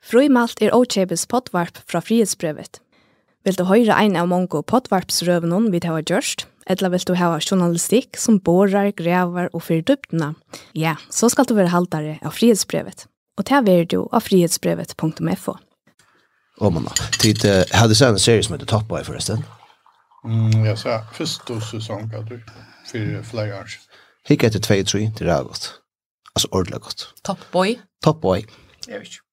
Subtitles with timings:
[0.00, 2.80] Frøymalt er Ochebes potvarp fra frihetsbrevet.
[3.44, 8.18] Vil du høre en av mange potvarpsrøvene vi har gjørst, eller vil du ha journalistikk
[8.20, 10.34] som borar, grevar og fyrer dyptene?
[10.74, 13.06] ja, så skal du være haltere av frihetsbrevet.
[13.38, 15.56] Og det er du av frihetsbrevet.fo.
[16.60, 16.88] Åh, man.
[17.18, 19.44] Tid, uh, hadde du en serie som heter Top Boy forresten?
[20.24, 22.36] Mm, jeg sa første sesong, du,
[22.84, 23.72] for flere år.
[24.28, 25.72] Hikk etter 2-3, det er godt.
[26.34, 27.08] Altså ordentlig godt.
[27.24, 27.78] Top Boy?
[28.04, 28.44] Top Boy.
[28.88, 29.24] Jeg vet ikke.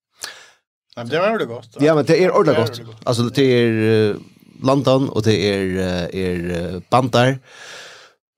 [0.98, 1.78] Nej, men det var ordentligt gott.
[1.80, 2.86] Ja, men det är ordentligt gott.
[2.88, 3.08] gott.
[3.08, 4.16] Alltså det är uh,
[4.64, 7.40] London och det är uh, är bandar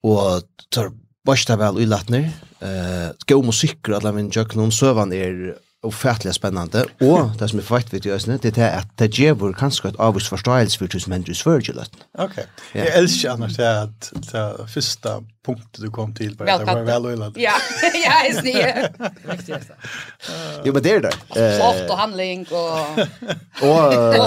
[0.04, 0.91] och tar
[1.26, 2.31] bästa väl i latner.
[2.59, 7.59] Eh, uh, gå musik och alla min jöknon sövan är ofattelig spennende, og det som
[7.59, 10.91] er fakt vidt i Østene, det er at det gjør kanskje et avvist forståelse for
[10.91, 11.85] tusen mennesker i Sverige.
[12.13, 12.38] Ok.
[12.38, 12.83] Ja.
[12.83, 15.09] Jeg elsker annars det at det første
[15.45, 17.38] punktet du kom til, bare det var veløylet.
[17.38, 17.55] Ja,
[17.95, 18.89] ja, jeg snier.
[20.65, 21.15] jo, men det er det.
[21.31, 22.99] Flott og handling og...
[23.61, 24.19] og, og,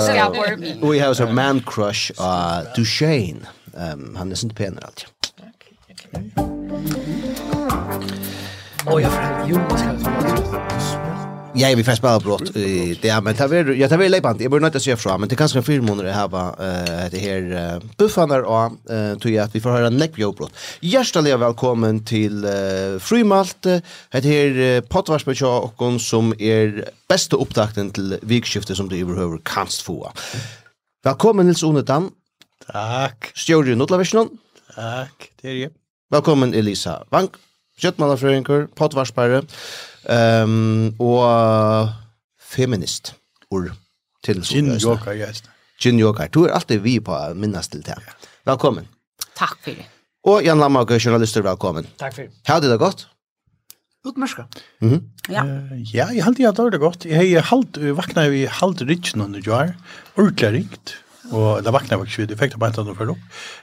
[0.83, 3.45] og jeg har så man crush av Duchesne.
[3.73, 5.09] Um, han er sånn penere alltid.
[5.41, 6.53] Okay, okay.
[8.83, 11.12] Åh, oh, jeg får jo, hva skal jeg
[11.55, 14.51] jag vi får spela brott i det men ta vi jag tar vi leipant jag
[14.51, 17.81] borde inte se fram men det kanske en film under det här eh det här
[17.97, 18.73] buffanar och
[19.21, 20.53] tror jag att vi får höra neckbio brott.
[20.81, 22.47] Hjärtligt välkommen till
[23.01, 29.83] Frymalt det här pottvarsbetja och som är bästa upptakten till vikskiftet som du överhuvud kanst
[29.83, 30.13] få.
[31.05, 32.11] Välkommen Nils Onetan.
[32.73, 33.33] Tack.
[33.35, 34.29] Stjörn Notlavision.
[34.75, 35.71] Tack, det är det.
[36.11, 37.33] Välkommen Elisa Vank.
[37.79, 39.43] Kjøttmannafrøyngur, pottvarspare.
[40.03, 41.93] Um, og
[42.43, 43.15] feminist
[43.51, 43.71] ur
[44.25, 44.55] til så.
[44.55, 45.43] Gin Joker, yes.
[45.83, 47.99] Gin Joker, du er alltid vi på minnas til det.
[48.47, 48.89] Velkommen.
[49.39, 49.87] Takk for det.
[50.27, 51.87] Og Jan Lammarker, journalister, velkommen.
[51.99, 52.43] Takk for det.
[52.47, 53.09] Hadde det godt?
[54.05, 54.43] Utmørska.
[54.81, 55.01] Mm -hmm.
[55.33, 55.45] Ja.
[55.45, 57.07] Uh, ja, jeg halte jeg det godt.
[57.07, 59.75] Jeg har halt, vakna vi halt rich riksen under jar,
[60.17, 60.97] ordentlig rikt,
[61.31, 63.17] og det vakna vi faktisk, det fikk det bare ikke noe for det.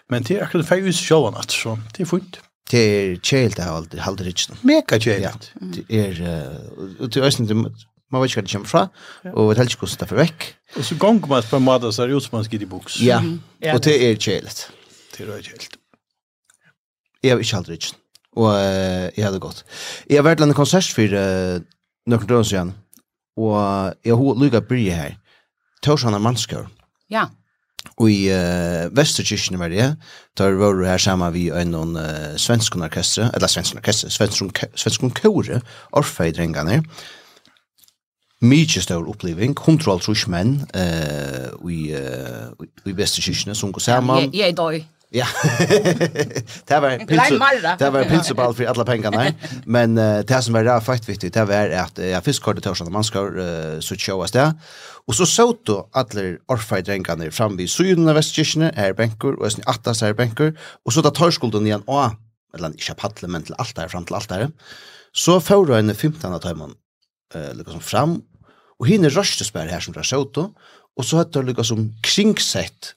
[0.10, 2.40] Men det er akkurat feil hus sjølvann, så det er fint
[2.72, 4.58] det er kjelt det er halde riksen.
[4.68, 5.24] Mega kjelt.
[5.26, 6.20] Ja, det er,
[7.00, 8.84] og til østen, man vet ikke hva det kommer fra,
[9.34, 10.48] og vet heller ikke hvordan det er for vekk.
[10.76, 12.70] Og så gong man på en måte, så er det ut som man skriver i
[12.70, 13.00] boks.
[13.06, 13.20] Ja,
[13.74, 14.68] og det er kjelt.
[15.16, 15.80] Det er kjelt.
[17.24, 17.98] Jeg har ikke halde riksen,
[18.38, 19.66] og jeg hadde gått.
[20.10, 21.58] Jeg har vært en konsert for uh,
[22.10, 22.76] noen døgn siden,
[23.40, 23.58] og
[24.06, 25.18] jeg har lukket bry her.
[25.84, 26.68] Torsan er mannskår.
[27.12, 27.28] Ja.
[28.00, 29.96] Og i uh, Vesterkirchen var det,
[30.38, 34.64] der var det her sammen vi en noen uh, svensk orkestre, eller svensk orkestre, svensk,
[34.76, 36.84] svensk kore, Orfeidrengene.
[38.40, 44.32] Mykje større oppleving, kontroll trus menn uh, i, uh, i Vesterkirchen, som går sammen.
[44.32, 44.80] Jeg, er døy.
[45.12, 45.26] Ja.
[46.70, 47.40] det var pinsu.
[47.80, 49.34] Det var pinsuball för alla pengarna.
[49.66, 53.04] Men uh, det som var där faktiskt viktigt, det var att jag fiskade torsdagen man
[53.04, 54.54] ska uh, så showas där.
[55.10, 59.48] Og så så då alle orfei drengene fram vid synen av vestkirkene, her benker, og
[59.48, 60.52] eisen attas her benker,
[60.86, 62.14] og så da tar skulden igjen, og
[62.54, 64.48] eller ikke paddle, men til alt der, fram til alt der,
[65.14, 66.76] så får du henne 15 av tøymen
[67.34, 68.20] eh, liksom fram,
[68.80, 70.44] og henne røstespær her som det har så du,
[70.98, 72.94] og så heter det liksom kringsett,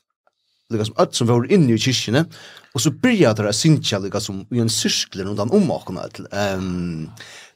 [0.72, 2.26] liksom alt som var inne i kirkene,
[2.72, 6.04] og så byrja det å synge liksom i en syrskler rundt om åkene.
[6.32, 7.08] Um,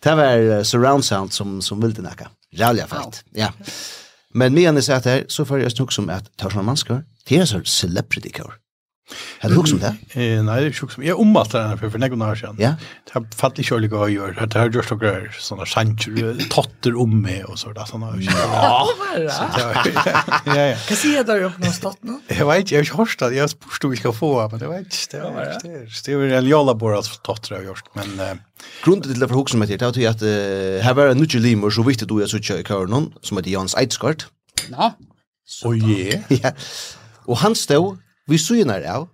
[0.05, 2.29] det var surround sound som, som ville nekka.
[2.57, 3.53] Rævlig fett, ja.
[3.53, 4.05] Yeah.
[4.39, 7.05] Men medan jag satt här så får jag snuck som att tar sådana manskar.
[7.29, 8.55] Det är så celebrity kår.
[9.39, 9.93] Har du hugsa om det?
[10.19, 11.05] Eh, nei, det er ikke hugsa om.
[11.07, 12.57] Jeg omvalgte den for nekken år siden.
[12.59, 12.73] Ja?
[13.07, 14.47] Det har fatt ikke ordentlig å gjøre.
[14.51, 17.79] Det har gjort noen sånne sanger, totter om meg og sånt.
[17.87, 18.17] Sånn ja.
[18.27, 20.15] jeg ikke.
[20.51, 20.79] Ja, ja.
[20.89, 22.17] Hva sier du om gjort noen stått nå?
[22.33, 23.29] Jeg vet ikke, jeg har ikke hørt det.
[23.37, 25.85] Jeg har spurt om vi skal få, men jeg vet ikke.
[26.09, 28.19] Det er en jallabor av totter har gjort, men...
[28.19, 28.35] uh,
[28.83, 30.23] Grunden til det for hugsa om det er at
[30.83, 33.53] her var en nødvendig limer så viktig du er så ikke i køren som heter
[33.53, 34.27] Jans Eidskart.
[34.73, 34.97] Ja.
[35.69, 36.17] Og je.
[36.33, 36.51] Ja.
[37.31, 39.09] Og han stod vi synar av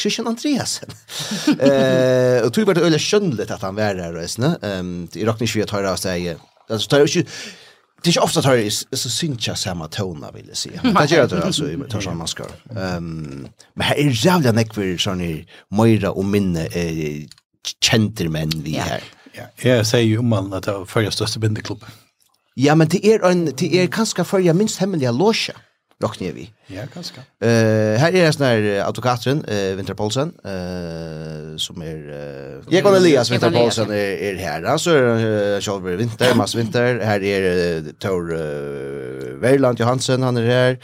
[0.00, 0.88] Christian Andreasen.
[1.46, 4.58] eh, och tror vart öle skönligt att han var där och ne.
[4.62, 6.36] Ehm i rockning vi tar av säga.
[6.70, 7.24] Alltså tar ju
[8.02, 10.80] Det är ju ofta tar det så syncha samma tona vill jag säga.
[10.82, 12.50] Det gör det alltså i tar samma skor.
[12.76, 17.26] Ehm men här är jävla näckvir sån i Moira och minne eh
[17.80, 19.02] gentlemen vi här.
[19.32, 21.84] Ja, jag säger ju om man att det är första största bindeklubb.
[22.54, 25.52] Ja, men det är en det är kanske för minst hemliga loge
[26.02, 26.50] råkner vi.
[26.66, 27.20] Ja, ganske.
[27.42, 29.98] Uh, är det sånn her advokaten, uh, Vinter eh
[30.46, 34.76] uh, som är Uh, Jekon Elias Vinter är är er her.
[34.78, 35.60] Så er uh,
[35.96, 37.00] Winter, Vinter, Winter.
[37.04, 37.42] Här är
[37.78, 40.78] uh, Tor uh, Verland Johansen, han är här.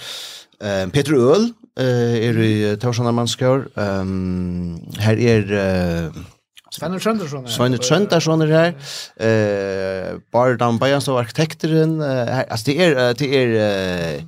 [0.61, 6.09] Eh Peter Öl uh, är i uh, Torsjana Ehm Um, är er...
[6.09, 6.25] Uh,
[6.75, 7.79] Sveinur Trøndersson er Sveinur
[8.43, 8.73] er her.
[9.17, 10.79] Eh, Bardam
[11.13, 12.01] og arkitekteren.
[12.01, 14.23] Uh, her, altså, det er, det er, uh,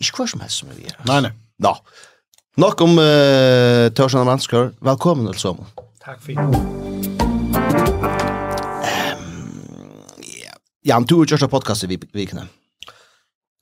[0.00, 0.98] Ikke hva som helst som er vi gjør.
[1.10, 1.32] Nei, nei.
[1.62, 1.74] Nå.
[2.62, 4.72] Nok om uh, Tørsen og Vanskar.
[4.84, 5.54] Velkommen, altså.
[6.02, 6.42] Takk for det.
[10.26, 10.56] yeah.
[10.84, 12.48] Ja, du har gjort en podcast i vikene.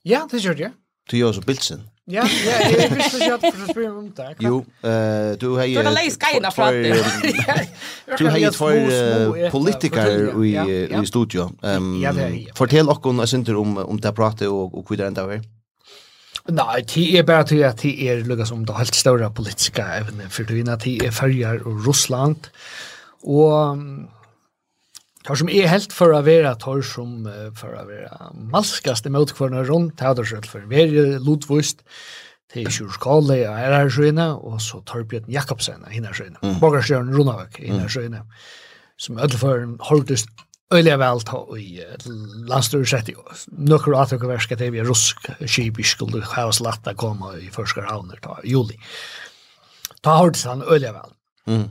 [0.04, 0.72] Ja, det gjør jeg.
[1.10, 1.86] Du gjør så bildsen.
[2.10, 4.28] Ja, ja, jeg visste ikke at du spørre om det.
[4.42, 5.78] Jo, uh, du har jo...
[5.78, 6.96] Du har leis geina fra det.
[8.18, 10.56] Du har jo for politikere i,
[10.90, 11.50] i studio.
[11.62, 12.56] Um, ja, det er jeg.
[12.58, 15.48] Fortell okkon, jeg synes, om, om det pratet og, og hvordan det er.
[16.48, 20.30] Nei, det er bare til at det er lukket som det helt større politiske evne,
[20.30, 22.48] for det er at det är färger och Ryssland
[23.22, 23.78] och
[25.24, 29.10] tar som er helt for å være tar som for å være att vara maskaste
[29.10, 31.82] mot kvarna runt här där själv för vi Ludvist
[32.52, 36.38] till Sjurskalle och är här sjöna og så Torbjørn Jakobsen hinner sjöna.
[36.60, 38.26] Borgarsjön Runavik hinner sjöna.
[38.96, 40.28] Som ödlförn hålltest
[40.70, 41.80] Øyla vel ta i
[42.46, 43.16] landstyrer sett i
[43.50, 48.20] nøkker atøkker verska til vi rusk skip i skuld hevas latta koma i forskar havner
[48.22, 48.78] ta i juli.
[50.04, 51.16] Ta hårdes han øyla vel.
[51.50, 51.66] Mm.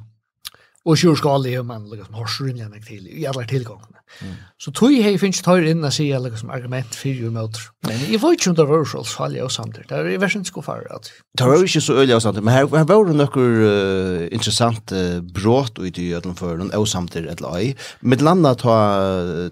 [0.85, 3.99] Och sjur ska det man liksom har sjunja mig till i alle tillgångarna.
[4.21, 4.35] Mm.
[4.57, 7.57] Så tog jag finns tar inn og säga liksom argument för ju mot.
[7.87, 9.75] Men i vet ju inte var så fall jag samt.
[9.89, 11.11] Det är version ska för at.
[11.37, 14.91] Det är ju så öliga samt men her här var det några intressant
[15.33, 17.75] brott och i öden för den og samt ett lag.
[17.99, 18.75] Med landa ta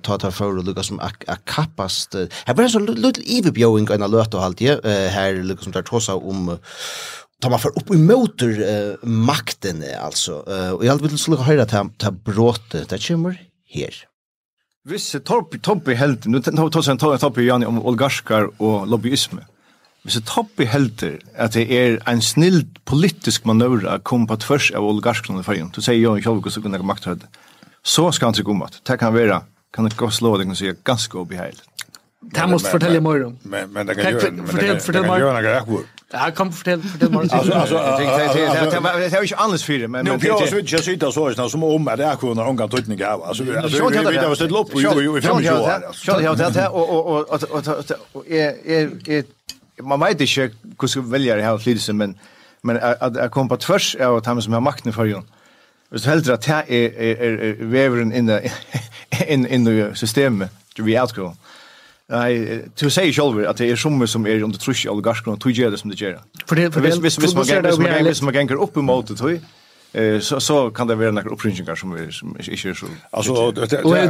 [0.01, 2.15] ta ta för Lucas som a kapast.
[2.45, 6.57] Här var så lite evig bjöing en alert och her här liksom där trossa om
[7.41, 11.89] tar man för upp emot uh, makten alltså uh, och jag vill skulle höra ta
[11.97, 13.41] ta bråte det kommer
[13.73, 13.95] här.
[14.83, 15.95] Visse torp torp i
[16.25, 19.37] nu tar tar sen tar torp i Jan om oligarkar och lobbyism.
[20.03, 24.71] Visse torp i helter att det är en snill politisk manöver att komma på tvärs
[24.71, 25.71] av oligarkarna i färgen.
[25.75, 27.23] Du säger jag jag vill så kunna makthöd.
[27.83, 28.69] Så ska han sig komma.
[28.83, 29.41] Det kan vara
[29.73, 31.63] kan det gå slå det kan säga ganska obehagligt.
[32.33, 33.37] Det måste fortälla mer om.
[33.43, 35.19] Men men det kan göra fortäll fortäll mer.
[35.19, 35.79] Det kan akkur.
[36.11, 37.19] Ja, kom fortell, fortell mer.
[37.19, 41.11] Alltså alltså det är ju annars för det men men det är ju just sitta
[41.11, 42.15] så här som om att det är
[42.45, 43.23] hon kan tutning av.
[43.23, 45.93] Alltså alltså vi vet att det lopp och ju i fem år.
[45.93, 48.49] Så jag det här och och och och är
[49.15, 49.23] är
[49.81, 52.15] man vet inte hur ska välja det här flydsen men
[52.61, 55.21] men att att komma på tvärs av att han som har makten för ju.
[55.89, 61.31] Hvis du heldur at det er veveren inn i systemet, du vil outgrow.
[62.09, 65.69] Nei, du sier selv at det er som som er under trusch og du gjør
[65.69, 66.19] det som det gör.
[66.45, 69.39] För det för visst visst hvis, gänger visst man ganger opp emot det tror
[69.93, 72.87] Eh så så kan det være noen uppringar som är som er så.
[73.11, 73.53] Alltså och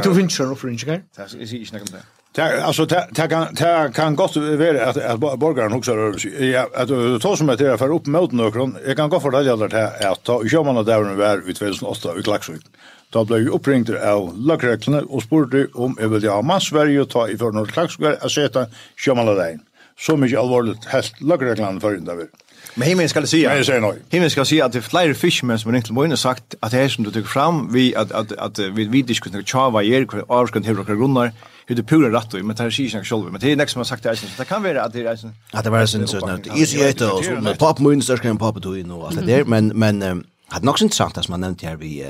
[0.04, 1.00] du finns ju uppringar.
[1.18, 2.02] Jeg sier ikke noe om
[2.36, 6.88] Det alltså det kan det kan gott vara att att borgaren också rör Ja, att
[6.88, 8.76] du tar som att det är för upp mot någon.
[8.86, 12.22] Jag kan gå för det där att ta kör man där var vid 2008 i
[12.22, 12.62] Klaxvik.
[13.14, 17.10] Da ble jeg oppringt av lagreklene og spurte om jeg ville ha mann Sverige og
[17.14, 18.66] ta i for noen klagsgård og sette
[19.00, 19.62] sjømaladein.
[19.98, 22.34] Så mye alvorligt helt lagreklene for undervind.
[22.74, 23.48] Men himmelen skal säga.
[23.54, 23.92] Nej, säger nej.
[24.10, 27.04] Himmelen ska säga att det flyger fishmen som inte måste sagt att det er som
[27.04, 30.74] du tykker fram vi att att att vi vi diskuterar chava ger och ska hur
[30.74, 31.32] några grundar
[31.66, 33.84] hur det pura rätt och men det här sier ikke själva men det är nästan
[33.84, 36.06] som sagt det är det kan vara att det är så att det var så
[36.06, 38.90] så det är ju ett och så med pop moon så kan pop då in
[38.90, 42.04] och allt det där men men hade nog intressant att man nämnt här vi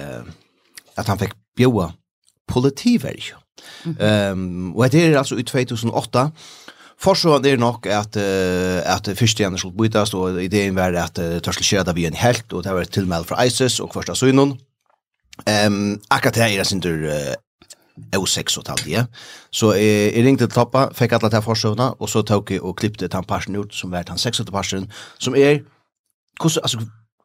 [0.98, 1.92] at han fikk bjóa
[2.48, 3.34] politiverk.
[3.84, 4.32] Mm -hmm.
[4.32, 6.30] um, og det er altså i 2008,
[6.98, 11.38] Forsvaret er nok at uh, at første gjerne skulle bytast, og ideen var at uh,
[11.38, 14.58] Tørsel Kjeda vi en helt, og det var et tilmeld fra ISIS og Kvarsta Søynon.
[15.46, 19.04] Um, akkurat det er sin tur uh, 6 og talt, ja.
[19.52, 22.76] Så jeg, jeg ringte til Toppa, fikk alle til forsøvna, og så tok jeg og
[22.76, 24.42] klippte den parsen ut, som var den 6.
[24.52, 25.62] parsen, som er,
[26.40, 26.82] hvordan, altså,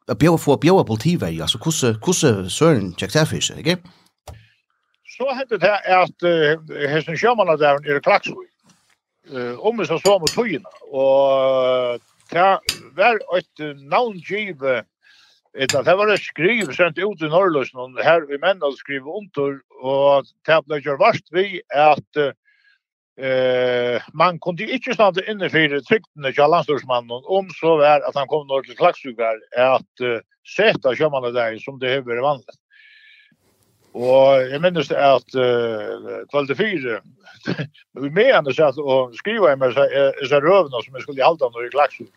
[0.08, 3.76] at bjóa for bjóa politivei, altså kusse kusse søren tjekk det der fisk, ikke?
[5.14, 8.50] Så hentet det at uh, hesten sjømanna der i Klaksvik.
[9.32, 12.58] Eh om vi så så mot tøyna og det
[12.96, 14.82] var et navngive
[15.54, 19.06] Eta det var det skriv sendt ut i Norrløsen, og her vi menn hadde skrivet
[19.06, 22.32] under, og det ble gjør varst vi at uh,
[23.16, 28.26] eh man kunde inte stanna inne för tryckten av landstorsmannen om så var att han
[28.26, 30.18] kom norr till Klaxugar att uh,
[30.56, 32.58] sätta kömmarna där som det huvud är vanligt.
[33.94, 36.96] Og jeg minnes det at uh, kvalitet fire,
[38.02, 39.76] vi med henne satt og skriva i meg
[40.18, 42.10] disse røvene som jeg skulle halda norr i Klaxug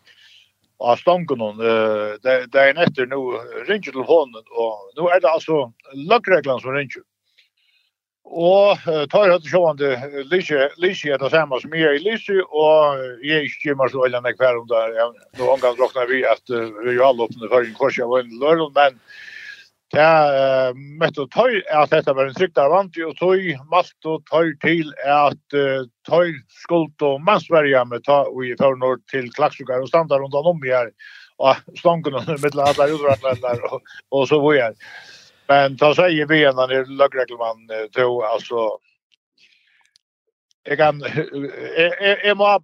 [0.80, 5.72] av stången hon det där där etter, nå ringer telefonen og nå er det altså
[5.94, 7.02] løkreglene som ringer.
[8.28, 8.82] Og
[9.12, 9.92] tar jeg til sjående
[10.28, 14.04] Lissi er det samme som jeg er i Lissi, og jeg er ikke mer så
[14.04, 14.84] veldig enn hver om det.
[15.40, 18.68] Nå omgang råkner vi at vi jo alle åpne for en kors av en lørl,
[18.76, 19.00] men
[19.96, 24.26] jeg møtte og tøy at dette var en trygt av vant, og tøy malt og
[24.28, 25.58] tøy til at
[26.10, 26.34] tøy
[26.66, 30.76] skuld og mannsverja med ta og i fornår til klaksukar og standard rundt om i
[30.76, 30.92] her,
[31.40, 34.76] og stankene mittel av alle utvartlender og så var jeg.
[35.48, 37.58] Men ta sig i benen i lögregelman
[37.92, 38.80] då alltså
[40.64, 41.04] jag kan
[42.00, 42.60] jag, jag må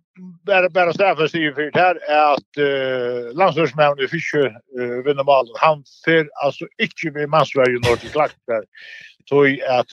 [0.46, 4.46] bara bara säga för sig för det här är att uh, landslagsmannen i Fischer
[4.80, 8.66] uh, vinner malen han ser alltså inte med Mansverige norr till Klaxberg
[9.30, 9.89] tog at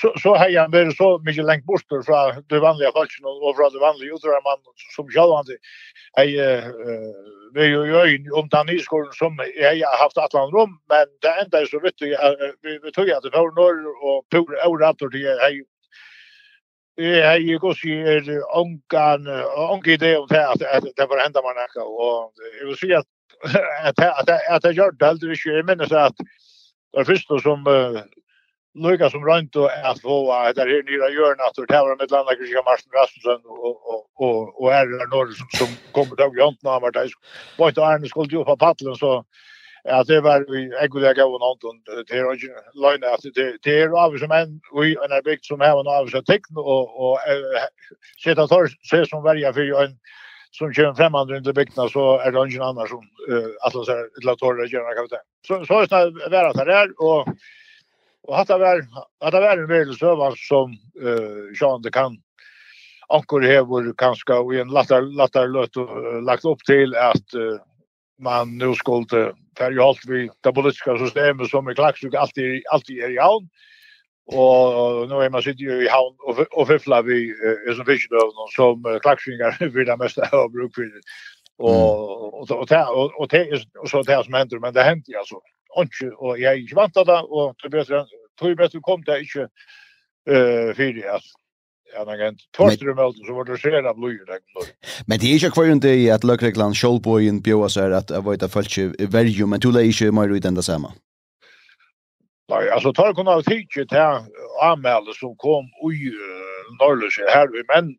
[0.00, 2.20] så så har jag vært så mye lengt bort fra
[2.50, 4.60] det vanlige folket og fra det vanlige utrar man
[4.94, 5.58] som han hade
[6.16, 6.72] jag
[7.54, 11.06] vi ju ju om den i skolan som jeg har haft att landa rom men
[11.22, 12.16] det enda er så vidt vi
[12.82, 15.74] vi tog att för norr och på og det är
[16.96, 21.58] Jeg har jo gått i ångan, ångan idé om det, at det var enda man
[21.64, 23.06] ikke, og jeg vil si at
[23.82, 26.14] at at at gjør det aldri ikke, jeg minnes at
[26.94, 27.66] det første som
[28.74, 32.34] Lukas som rönt och att få det här nya hjörna att det var med landa
[32.34, 36.68] Kristian Marsen Rasmussen och och och och är det som som kommer tag jag inte
[36.68, 37.08] har det
[37.58, 39.24] var inte Arne skulle ju på paddeln så
[39.88, 41.76] att det var vi jag skulle gå och Anton
[42.08, 42.50] det är ju
[42.82, 45.86] line att det det är av som en vi en är big som har en
[45.86, 47.18] av så tecken och och
[48.24, 49.96] sätta tar se som varje för en
[50.50, 53.02] som kör fram andra inte bygna så är det ingen annan som
[53.64, 57.28] alltså så här ett latorre gör kan det så så är det värre där och
[58.26, 58.86] Och att det var
[59.20, 62.16] att det var en så sövan som eh uh, Jean de kan
[63.08, 67.58] ankor hevor kanske och en lattar lattar löt och lagt upp till att uh,
[68.18, 73.10] man nu skulle färja allt vi det politiska systemet som är klaxuk alltid alltid är
[73.10, 73.48] i havn
[74.26, 77.84] och nu är man sitter ju i havn och, och fifflar vi uh, är som
[77.84, 80.90] fiskedövn som klaxingar vill det mesta av bruk för
[81.58, 83.34] och och och och
[83.82, 85.34] och så det som händer men det händer alltså.
[85.34, 88.04] Mm ikke, og jeg ikke vant av det, og tog bedre,
[88.40, 91.32] tog bedre kom det ikke uh, fyrir at
[92.00, 94.26] en agent Torstrum alltså så var det skjer av løyer.
[94.26, 94.40] där.
[95.06, 98.42] Men det er ikke kvar inte i at Lökrekland Scholboyen Bjøa, så at jeg vet
[98.42, 100.88] at folk är värju men tulla ikke mer ut enn det samme?
[102.48, 103.98] Nei, altså, tar kunna ha tycke til
[104.62, 106.12] anmelde som kom ui
[106.80, 107.96] Norrlös här men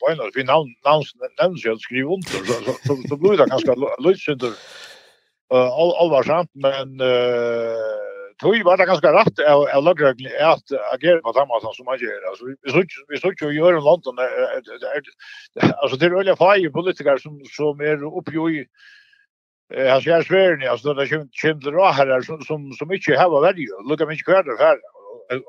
[0.00, 1.04] på en av namn namn
[1.42, 4.42] nämns jag skriver under så så så blir det ganska lösigt
[5.50, 7.94] all allvarsamt men eh
[8.38, 11.84] tog var det ganska rätt av av lagregler är att agera på samma sätt som
[11.84, 14.14] man gör alltså vi så vi så ju gör en London
[15.82, 18.66] alltså det är öliga fire politiker som som är uppe i
[19.74, 23.16] eh han ser svär ni alltså det kommer kommer då här som som som inte
[23.16, 23.88] har varit ju.
[23.88, 24.78] Lucka mig kvar där här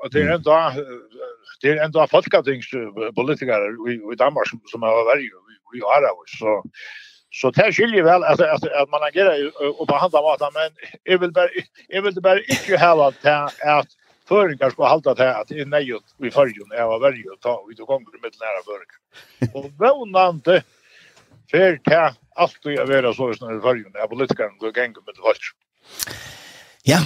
[0.02, 0.72] Och det är ändå
[1.60, 2.66] det är ändå folkatings
[3.16, 3.60] politiker
[4.12, 5.30] i Danmark som som har varit ju.
[5.72, 6.64] vi har det så
[7.40, 9.36] Så det skiljer väl att att att man agerar
[9.80, 10.70] och behandlar maten men
[11.02, 11.48] jag vill bara
[11.88, 13.88] jag vill bara inte ha att att
[14.28, 17.86] förringar ska hålla det att i nejot vi förrjun är var varje ta och då
[17.86, 18.92] kommer det med nära förrik.
[19.56, 20.62] Och vånande
[21.50, 25.14] för det allt det är vara så i snarare förrjun är politikerna går gäng med
[25.14, 25.44] det vart.
[26.82, 26.98] Ja.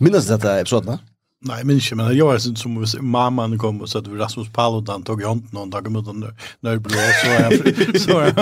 [0.00, 0.98] Minns detta episoden?
[1.44, 1.94] Nej, men inte.
[1.94, 5.48] Men jag var sånt som mamman kom och sa att Rasmus Paludan tog i hand
[5.52, 8.32] någon dag emot honom när blå så var han så var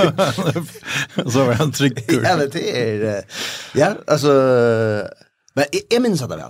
[1.25, 2.23] han, så var han trycker.
[2.23, 3.25] Ja, det är
[3.75, 4.28] ja, alltså
[5.54, 6.40] men jag minns det väl.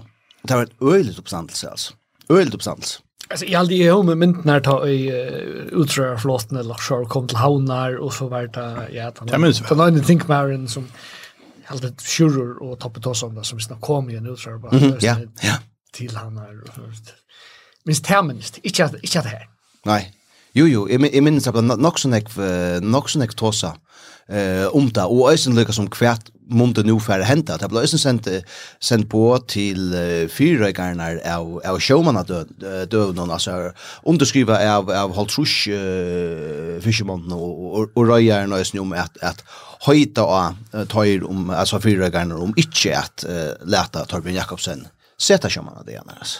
[0.43, 1.93] Det var ett öjligt uppståndelse alltså.
[2.29, 2.99] Öjligt uppståndelse.
[3.31, 5.13] Alltså jag hade ju med mynt när ta i
[5.73, 10.05] uh, flotten eller så kom till havnar och så vart det ja, han för någon
[10.05, 10.89] think Marin som
[11.65, 14.77] hade sjuror och toppet oss om det som snart kom i en utrör bara.
[15.01, 15.55] Ja, ja
[15.93, 16.57] til han här.
[17.85, 19.47] Minst här minst, ikke, ikke det her.
[19.85, 20.03] Nei.
[20.55, 22.33] Jo, jo, jeg, jeg minnes akkur nok sånn ek,
[22.83, 23.77] nok sånn ek tåsa
[24.31, 27.55] uh, om det, og øysen lykka som kvært mundet nu færre henta.
[27.61, 28.27] Det ble øysen sendt,
[28.83, 33.71] sendt på til uh, fyrrøygarna av, av sjåmanna døvnån, altså
[34.11, 39.45] underskriva av, av halvtrus uh, fyrrøygarna og, og, og røygarna øysen om at, at
[39.87, 44.89] høyta av tøyr om, altså fyrrøygarna om ikkje at uh, leta Torbjørn Jakobsen
[45.21, 46.39] sätta sig man det annars.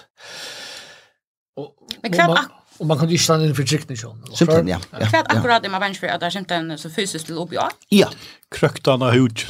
[1.57, 2.39] Och men klart
[2.81, 3.63] och man kan ju stanna in för
[3.97, 4.17] så.
[4.35, 4.81] Simpelt ja.
[4.99, 7.71] Kvart akkurat det man vänjer för att det inte så fysiskt till upp ja.
[7.89, 8.09] Ja.
[8.51, 9.41] Kröktarna hud.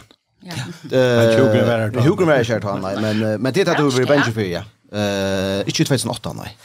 [0.43, 0.53] Ja.
[0.99, 4.63] Eh hugger mer kört han men men det att du vill vänjer för ja.
[4.99, 6.57] Eh inte 2008 nej.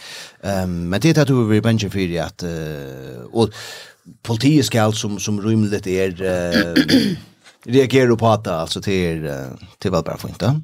[0.44, 2.44] Ehm men det att du vill vänjer för att
[3.32, 3.50] och
[4.22, 6.12] politiet ska som som rymligt är
[7.66, 9.32] reagerar på att alltså till
[9.80, 10.62] till vad bara får inte.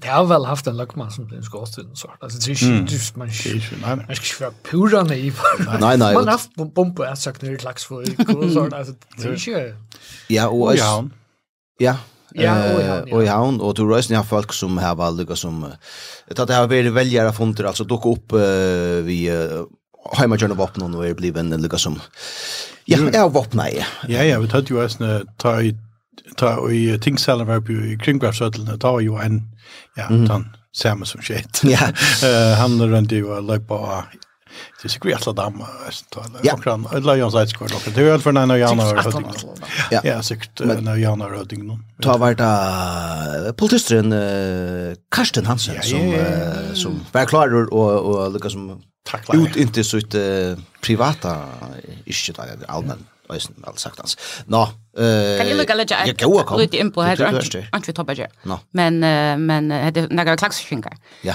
[0.00, 2.10] Det har väl haft en lackman som den ska åt så.
[2.20, 3.96] Alltså det är ju just man nej.
[3.96, 5.32] Man ska köra pura nej.
[5.80, 6.14] Nej nej.
[6.14, 9.76] Man har haft bombo är sagt det lax för och sort alltså det är ju.
[10.28, 11.04] Ja, och ja.
[11.78, 11.96] Ja.
[12.34, 16.66] Ja, och ja, och du röstar har folk som har valt som att det har
[16.66, 18.32] varit väljare fonter alltså dock upp
[19.04, 19.28] vi
[20.18, 22.00] heima gjerne våpen og er bliven lukka som
[22.90, 23.78] ja, jeg har våpna i.
[24.10, 25.72] Ja, ja, vi tatt jo eisne ta i
[26.36, 29.42] ta i tingsalen var uppe i kringgrafsöteln ta jo en
[29.96, 30.30] ja mm.
[30.30, 31.60] han samme som shit.
[31.64, 31.92] Ja.
[32.28, 34.02] Eh han runt jo og løp på
[34.82, 35.66] Det skulle ju alla damma
[36.10, 37.94] ta eller och kan eller jag sa skor dock.
[37.94, 39.44] Det är väl og när jag har hört.
[39.90, 40.00] Ja.
[40.04, 41.84] Ja, sikt när jag har hört någon.
[42.02, 42.46] Ta vart eh
[45.10, 46.14] Karsten Hansen som
[46.74, 48.82] som var klar og, og Lucas som
[49.34, 50.14] ut inte så ett
[50.80, 51.36] privata
[52.04, 52.38] ischet
[52.68, 54.16] allmänt Øysen, vel sagt hans.
[54.46, 54.68] Nå,
[55.38, 55.96] Kan jag lucka lite?
[56.06, 56.58] Jag går kom.
[56.60, 57.68] Lite inpå här.
[57.72, 58.58] Ant vi toppar No.
[58.70, 58.98] Men
[59.46, 60.92] men hade några klaxskinka.
[61.22, 61.34] Ja.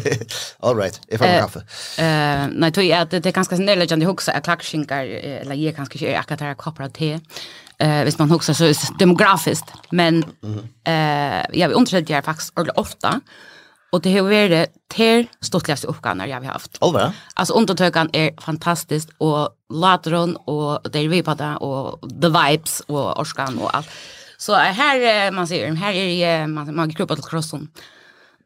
[0.60, 1.00] All right.
[1.08, 1.58] If I'm kaffe.
[2.02, 5.72] Eh, nej, tror jag att det är ganska snällt att huxa att klaxskinka eller ge
[5.72, 7.20] kanske inte akkurat här koppar te.
[7.78, 10.24] Eh, visst man huxar så är det demografiskt, men
[10.84, 13.08] eh jag undersöker faktiskt ofta.
[13.08, 13.20] Eh
[13.96, 16.78] Og det har varit ter stortligaste oppgavene jag har haft.
[16.80, 17.12] Allra?
[17.34, 22.80] Alltså undertökan är fantastiskt och latron och det är vi på det och the vibes
[22.86, 23.88] och orskan och allt.
[24.38, 27.68] Så här man ser, här är det man, man kroppar till krosson.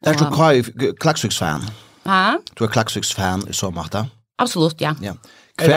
[0.07, 0.63] er du kaj
[1.01, 1.61] klaxviks-fan?
[2.03, 2.39] Ja.
[2.55, 4.07] Du är klaxviks-fan i så måte?
[4.39, 4.95] Absolut, ja.
[5.03, 5.15] Ja.
[5.59, 5.69] Kvar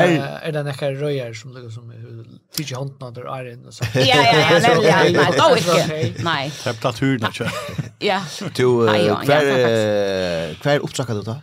[0.41, 1.93] är det några röjer som ligger som
[2.55, 3.83] tidigt håndna där är inne så.
[3.93, 6.15] Ja ja ja, nej nej, nej.
[6.23, 6.51] Nej.
[6.63, 7.31] Det är platt hur det
[8.03, 8.19] Ja.
[8.55, 8.67] Du,
[9.23, 11.37] hver, hver oppsakket du da?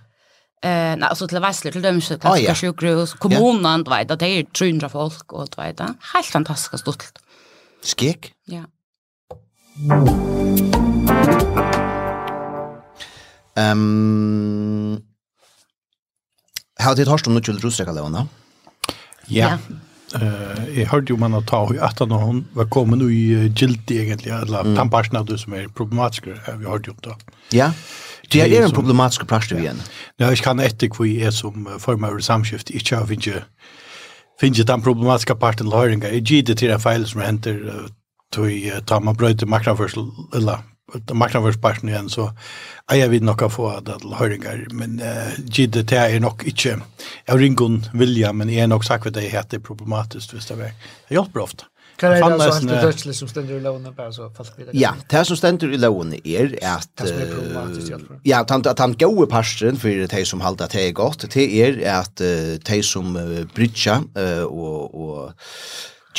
[0.62, 4.44] Eh, nej, alltså till Västler, till dömse till Kaska sjukhus, kommunen, du vet, det är
[4.44, 7.04] 300 folk och du vet, helt fantastiskt stort.
[7.84, 8.32] Skek?
[8.44, 8.64] Ja.
[13.56, 15.02] Ehm
[16.80, 18.26] Har du hørt om noe til Rosrekka-levene?
[19.28, 19.48] Ja.
[19.50, 19.58] ja.
[20.14, 24.42] Eh, jag hörde ju man att ta i att hon var kommen i gilti egentligen
[24.42, 24.76] eller mm.
[24.76, 26.26] tampasna du som är problematisk
[26.58, 27.16] vi har gjort då.
[27.50, 27.72] Ja.
[28.30, 29.82] Det är en problematisk plats igen.
[30.16, 33.44] Ja, jag kan inte kvi er som formar samskift i jag vet inte
[34.40, 36.08] finns ju den problematiska parten löringa.
[36.08, 37.86] Jag gick det till en fel som händer
[38.32, 39.76] tog ta man bröt makra
[40.34, 40.58] eller
[41.12, 42.30] marknadsførsparten igjen, så
[42.90, 46.44] er jeg vidt nok å få det til høyringer, men uh, gidde det er nok
[46.48, 50.34] ikke, jeg har ingen vilja, men jeg er nok sagt at det er heter problematisk
[50.36, 50.78] hvis det er.
[51.08, 51.70] Det hjelper ofte.
[52.00, 54.64] Hva er det altså helt utørselig som stender i lovene, bare så falt vi?
[54.80, 56.88] Ja, det som stender i loven er at...
[56.96, 58.20] Det som er problematisk, hjelper.
[58.24, 61.46] Ja, at han, at han gode parstren for de som halda det er godt, det
[61.60, 62.24] er at
[62.70, 65.50] de som uh, brytja uh, og, og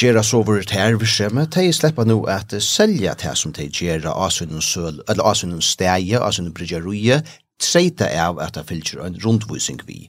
[0.01, 4.31] gera sover her vi skjemme, de slipper nå at selja det som de gjør av
[4.33, 7.21] sin søl, eller av sin asunnen av sin bryggerie,
[7.61, 10.07] treita av at det fylgjer en rundvising vi.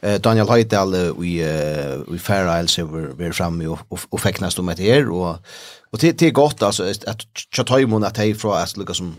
[0.00, 4.22] Uh, Daniel Høydal uh, i, uh, i Fair Isles er vært framme og, og, og
[4.24, 5.44] feknast om etter her, og,
[5.92, 9.12] og det, det er godt altså, at tjatøymon at hei fra at lukka som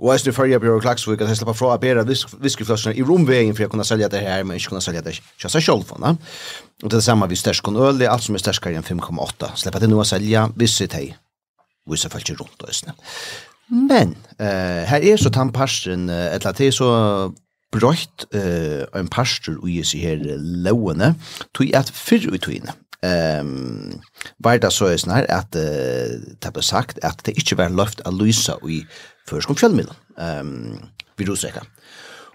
[0.00, 3.54] Og jeg snur førje Bjørn Klaksvik at jeg slipper fra å bære viskefløsene i romvegen
[3.56, 5.94] for jeg kunne selge det her, men ikke kunne selge det ikke seg selv.
[6.02, 6.12] Na?
[6.82, 9.54] Og det er det samme vi stersk og øl, alt som er sterskere enn 5,8.
[9.62, 11.16] Slipper det nå å selge visse teg,
[11.88, 12.96] og i så fall ikke rundt øsene.
[13.72, 16.90] Men, uh, her er så tannparsten, uh, et eller er så
[17.74, 20.26] brøyt uh, en parster ui seg her
[20.68, 21.14] lovene,
[21.56, 24.00] tog at fyrr ui togene, ehm
[24.38, 28.14] var det så är at att det ble sagt att det inte var løft att
[28.14, 28.86] lysa i
[29.26, 31.64] førskom fjellmiddelen, um, vi rusreka.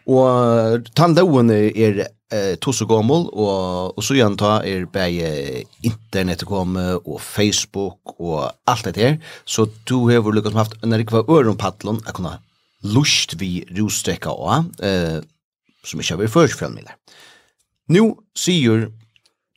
[0.10, 1.99] Og tannloven er
[2.34, 8.15] eh, tos og gammel, og, og så gjerne ta er bare internettet kom, og Facebook,
[8.17, 9.19] og alt det her.
[9.45, 12.39] Så du har lykkes med haft en rikva øren paddelen, jeg kunne
[12.82, 15.21] lust vi rostrekka och eh,
[15.84, 16.97] som ikke har vært først fjellmiddelen.
[17.89, 18.04] Nå
[18.38, 18.89] sier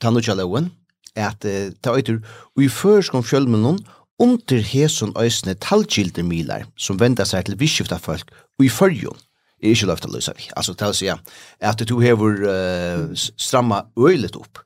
[0.01, 0.71] tannloven
[1.15, 2.19] at eh, ta øyter,
[2.55, 3.79] og i først kom fjellmiddelen,
[4.19, 9.19] under hesun øysne talgilde milar som venda seg til visskifta folk og i fyrjun
[9.65, 10.49] er ikke løft å løse vi.
[10.55, 14.61] Altså, til å si at du hever uh, stramma øylet opp.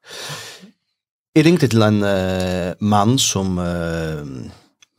[1.38, 4.26] Jeg ringte til en uh, mann som uh,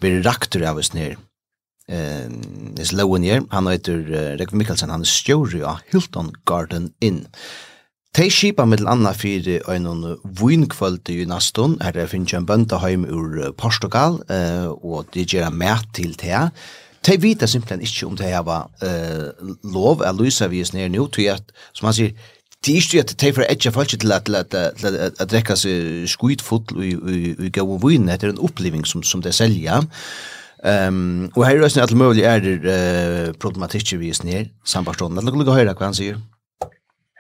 [0.00, 1.18] blir raktor av oss nere
[1.90, 2.28] eh
[2.80, 7.24] is lowen here han heter uh, Rekv Mikkelsen han er stjóri av Hilton Garden Inn
[8.10, 13.52] Tei skipa mitt anna fyrir einon vinkvöld i Nastun, her er finnst en bøndaheim ur
[13.54, 16.48] Portugal, uh, og de gjerra mæt til tea.
[17.06, 21.06] Tei vita simpelthen ikkje om tei hava uh, lov, er lysa vi is nere nu,
[21.06, 22.14] tui at, som han sier,
[22.60, 26.82] Det er ikke at det er for etkje folk til at å drekke seg skuitfotl
[26.84, 29.86] i gå og det er en oppleving som, som det selger.
[30.60, 35.24] Um, og her er det alle mulig er uh, problematikker vi er snir, sambarstående.
[35.24, 36.20] La oss lukke hva han sier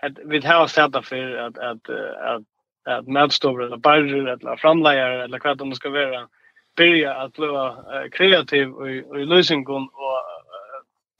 [0.02, 1.88] att vi har sett för att att
[2.30, 2.42] att
[2.84, 6.28] att medstover eller barrer eller framlejare eller vad de ska vara
[6.76, 9.90] börja att vara kreativ och i lösningen och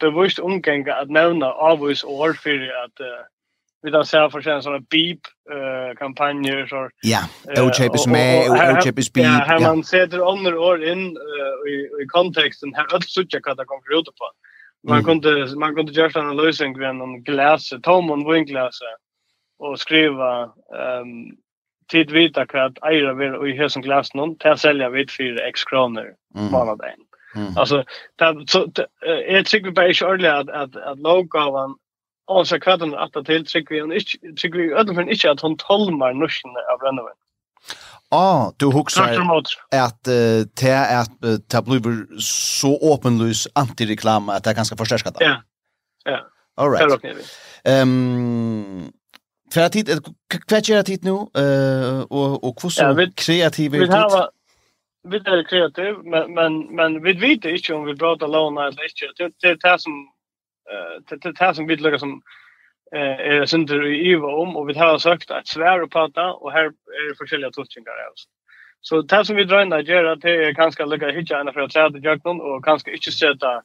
[0.00, 3.26] det bevisst omgänga att nämna avvis år för att
[3.82, 5.20] vi då ser för sen såna beep
[5.52, 7.20] eh kampanjer så ja
[7.64, 11.16] ochep is med ochep is beep ja man sätter under år in
[11.68, 14.26] i i kontexten här att söka vad det kommer ut på
[14.82, 18.78] Man kunde man kunde göra en analys kring en glas, tom och vinglas
[19.58, 20.42] och skriva
[20.74, 21.36] ehm um,
[21.90, 26.14] tid vita kvart eira vi i hesen glas någon till sälja vid för x kronor
[26.34, 26.52] mm.
[26.52, 26.90] månaden.
[27.36, 27.56] Mm.
[27.56, 27.84] Alltså
[28.16, 28.68] det så
[29.00, 31.76] är tycker vi bara ordentligt att att att lågavan
[32.30, 35.30] Och så kvarten att ta till tycker vi och inte tycker vi ödel för inte
[35.30, 37.16] att hon tolmar nuschen av Renneven.
[38.10, 39.02] Ah, du huxar
[39.70, 45.16] att uh, te att uh, blir så öppenlös antireklam att det ganska förstärkat.
[45.18, 45.42] Ja.
[46.04, 46.20] Ja.
[46.56, 47.26] All right.
[47.64, 48.92] Ehm
[49.52, 49.88] För att hit
[50.48, 54.30] kvätt gör hit nu eh och och hur så kreativ Vi har
[55.08, 59.24] vi är kreativ men men men vi vet inte om vi pratar låna eller inte.
[59.24, 59.92] Det det är det som
[60.70, 62.22] eh det det är det som vi lägger som
[62.94, 66.52] eh är synder i Eva om och vi har sagt att svär och prata och
[66.52, 68.28] här är det olika tolkningar alltså.
[68.80, 71.52] Så det som vi drar in där gör att det är ganska lika hitcha ena
[71.52, 73.62] för att säga det jag någon och ganska inte sätta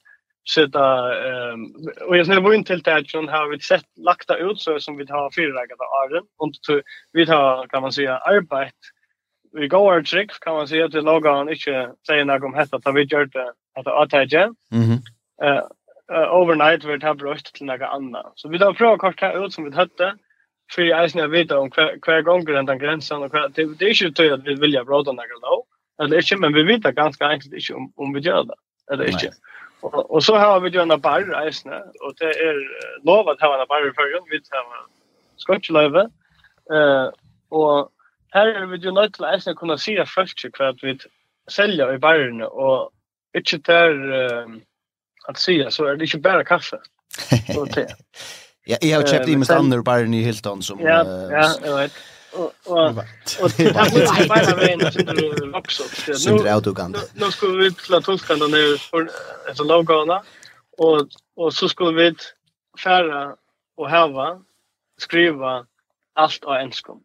[0.54, 0.84] sätta
[1.28, 1.66] ehm
[2.08, 5.06] och jag snälla in till det som har vi sett lagta ut så som vi
[5.10, 6.52] har fyrrägat av och
[7.12, 8.72] vi har kan man säga arbete
[9.52, 13.04] vi går trick kan man säga till logan inte säga något om detta att vi
[13.04, 15.00] gör det att att ta Mm Mhm.
[15.44, 15.64] Eh
[16.12, 18.24] uh, overnight vart det bröst till några andra.
[18.36, 20.18] Så vi då prova kort här ut som vi hade
[20.72, 24.04] för jag snä vet om kvar kvar gånger den gränsen och kvar det det är
[24.04, 25.66] ju tydligt att vi vill ju bråda några då.
[26.04, 28.56] Eller inte men vi vet ganska enkelt inte om om vi gör det.
[28.92, 29.32] Eller inte.
[29.82, 32.56] Och, och så har vi ju en bar isne och det är
[33.06, 34.42] lov att ha en bar för ju vi
[35.38, 36.00] scotch live.
[36.74, 37.10] Eh
[37.50, 37.90] och
[38.32, 40.98] här är vi ju nöjt till att kunna se folk kvar vi
[41.52, 42.92] sälja i barren och
[43.38, 43.94] inte där
[45.28, 46.78] att säga så är det inte bara kaffe.
[47.58, 47.88] Och te.
[48.66, 51.92] Ja, jag har köpt i mig andra bara i Hilton som Ja, ja, jag vet.
[52.34, 52.88] Och och
[53.42, 55.84] och det var bara vägen som du också.
[56.08, 59.10] Nu nu ska vi till Toskan då nu för
[59.52, 60.24] ett lågana
[60.78, 62.16] och och så ska vi
[62.84, 63.36] färra
[63.78, 64.42] och häva
[65.02, 65.66] skriva
[66.16, 67.00] allt av enskom.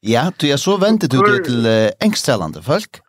[0.00, 3.01] Ja, du är så väntet du till engstälande folk.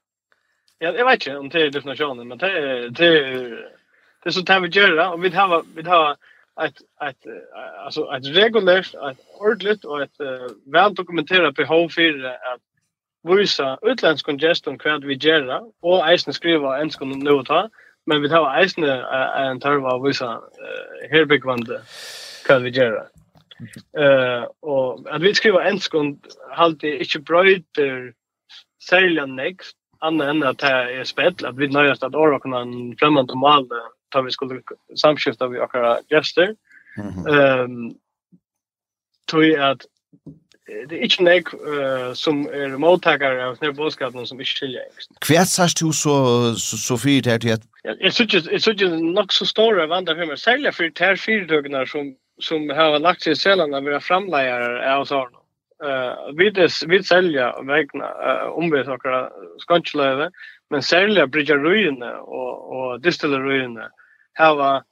[0.84, 3.12] Ja, jag vet inte om det är definitionen men det det
[4.24, 6.12] det så tar vi göra och vi har vi har
[6.62, 7.24] ett ett
[7.86, 10.17] alltså ett regulärt ett ordligt och ett
[10.65, 12.62] väl dokumenterat behov för att
[13.38, 17.69] visa utländsk congestion kvad vi gärna och isen skriva enskon nu ta
[18.06, 20.41] men vi har isen en tarva av visa
[21.12, 21.82] här byggvande
[22.46, 23.04] kvad vi gärna
[23.98, 26.19] eh och att vi skriva enskon
[26.52, 28.13] halt det inte bröder
[28.89, 32.95] sälja next annat än att det är spett att vi nöjast att åra kunna en
[32.99, 33.67] främmande mål
[34.13, 34.61] där vi skulle
[34.95, 36.55] samskifta vi akra gäster.
[37.29, 37.95] Ehm um,
[39.31, 39.81] tror jag att
[40.89, 45.11] det är inte nek uh, som är mottagare av snäpp boskapen som inte skiljer engst.
[45.21, 47.61] Kvärt särskilt du så, så, så fyrt här till att...
[47.99, 51.85] Jag tycker syns inte nog så stora vandrar för mig, särskilt för det här fyrtögnar
[51.85, 55.37] som, som har lagt sig sällan när vi har framlägare av sådana
[55.83, 59.01] eh vi vi sälja vägna uh, omvis och
[59.57, 60.31] skanslöve
[60.69, 63.89] men sälja bridge ruiner och och distilleruiner
[64.33, 64.83] hava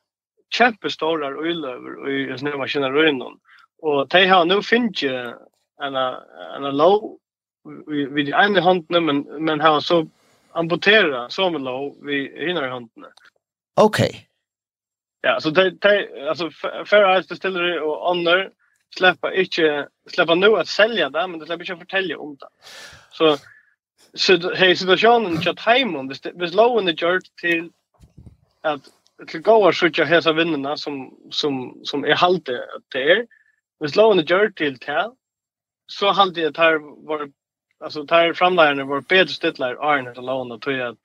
[0.54, 3.32] kämpestora och i just maskiner maskinruiner
[3.82, 5.34] och de har nu finns ju
[5.82, 5.96] en
[6.56, 7.18] en low
[7.88, 10.08] vid de ena handen men men har så
[10.52, 13.06] amputera som med low vi hinner handen.
[13.82, 14.10] Okej.
[14.10, 14.22] Okay.
[15.22, 15.72] Ja, så det
[16.30, 16.50] alltså
[16.86, 18.52] för ice distillery och honor
[18.98, 22.48] släppa inte släppa nu att sälja det men det släpper inte fortälja om det.
[23.12, 23.38] Så
[24.14, 27.70] så hej situationen chat hem om det was low in the jerk till
[28.62, 28.82] att
[29.28, 32.50] till gå och skjuta hesa vinnarna som som som är halt
[32.92, 33.28] det är.
[33.80, 35.16] was low in the jerk till tal.
[35.88, 37.32] Så halte det här var
[37.80, 40.98] alltså tar framlärarna var bättre stittlar Arne och Lona tror jag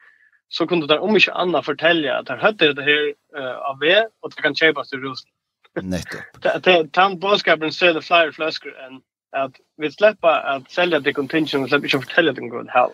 [0.49, 3.79] så kunde där om inte annat fortälja att det hade det här uh, av
[4.21, 5.37] och det kan köpas i Ryssland.
[5.83, 6.93] Nettopp.
[6.93, 9.01] Tant boskapen ser det flyer flaskor än
[9.43, 12.89] att vi släppa att sälja det contingent och släppa inte fortälja det går här.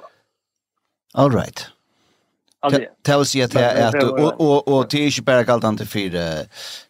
[1.14, 1.66] All right.
[3.03, 6.11] Tell us att det är att och och det är ju bara kallt ante för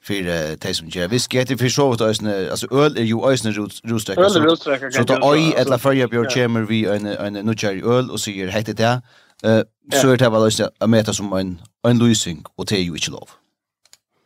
[0.02, 0.22] för
[0.56, 1.08] det som gör.
[1.08, 3.52] Vi ska inte för så att alltså öl är ju ösn
[3.84, 4.90] rosträcker.
[4.90, 8.48] Så då oj eller förja björ chamber vi en en nutjär öl och så gör
[8.48, 9.02] hette det.
[9.44, 9.62] Eh
[10.00, 13.10] så det var alltså att mäta som en en losing och det är ju inte
[13.10, 13.28] lov.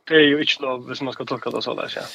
[0.07, 2.07] Det er jo ikke lov hvis man skal tolka det så sånn, ja.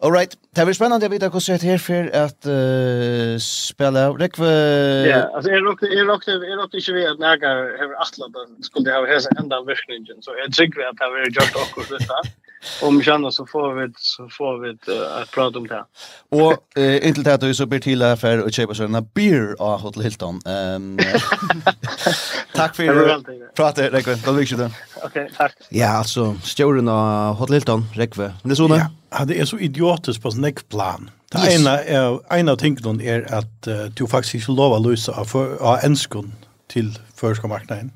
[0.00, 0.36] All right.
[0.54, 4.50] Det blir spennende å vite hvordan det her for at uh, spille av Rekve...
[5.08, 7.64] Ja, altså jeg råkte, jeg råkte, jeg råkte ikke ved at Nagar
[8.04, 11.58] atlet at skulle ha hese enda virkningen, så jeg trykker at det har vært gjort
[11.64, 12.20] akkurat dette
[12.82, 15.84] om känner så får vi så får vi uh, att prata om det.
[16.28, 20.02] Och eh inte det att så blir till för och köpa såna beer av Hotel
[20.02, 20.40] Hilton.
[20.46, 20.98] Ehm
[22.54, 22.84] Tack för
[23.54, 24.14] prata Rekve.
[24.24, 24.70] Då vill jag
[25.04, 25.52] Okej, tack.
[25.68, 28.34] Ja, alltså stjorden av Hotel Hilton Rekve.
[28.42, 28.86] Men det så där.
[29.10, 31.10] Ja, det är så idiotiskt på snack plan.
[31.32, 31.60] Det yes.
[31.60, 35.78] ena är en av tingen är att uh, du faktiskt inte lovar lösa av, av
[35.82, 36.32] enskon
[36.68, 37.84] till förskomarknaden.
[37.84, 37.92] Mm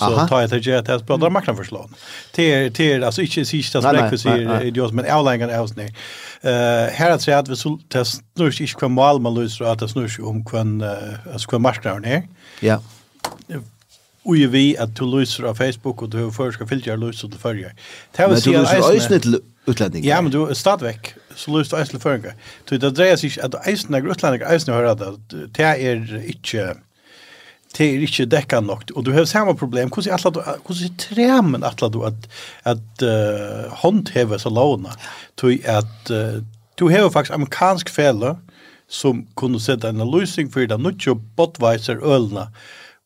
[0.00, 1.94] så tar jag till att jag pratar marknaden för slån.
[2.32, 5.94] Till till alltså inte sista släck för idiot men outline else nej.
[6.40, 9.88] Eh här att säga att vi så testar inte kvar mal man löser att det
[9.88, 10.82] snurrar om kvar
[11.32, 12.22] alltså kvar marknaden är.
[12.60, 12.82] Ja.
[14.24, 17.74] Uje vi att du löser av Facebook och du först ska filtrera löser till dig.
[18.16, 19.24] Det vill säga att
[19.66, 22.34] utlänning Ja, men du stadväck så löst för dig.
[22.64, 25.20] Du det dreier sig att Iceland utlänningar Iceland hör att
[25.54, 26.76] det är inte
[27.76, 28.88] det er ikke dekka nok.
[28.96, 29.92] Og du har samme problem.
[29.94, 32.26] Hvordan er du, hvordan tremen atla du at,
[32.66, 34.96] at uh, håndheve så låna
[35.38, 36.42] tror at uh,
[36.80, 38.34] du har faktisk amerikansk fele
[38.90, 40.80] som kunne sette en løsning for det.
[40.80, 42.48] Nå botweiser ølene.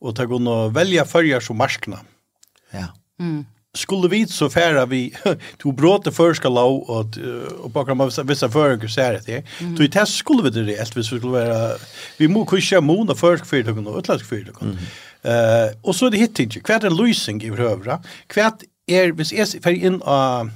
[0.01, 2.01] Og ta kunne velja färger som marskene.
[2.73, 2.89] Ja.
[3.21, 3.45] Mm
[3.75, 5.15] skulle vi så färra vi
[5.59, 7.19] to bråte förska lov och
[7.61, 9.45] och bakom man vissa föringar så här det.
[9.77, 11.71] Då i test skulle vi det helt vi skulle vara
[12.17, 14.53] vi må kusha mona försk för det och utländsk för det.
[15.31, 16.61] Eh och så det hit inte.
[16.61, 18.03] Kvärt en lösning i hövra.
[18.27, 20.51] Kvärt är vis är för in a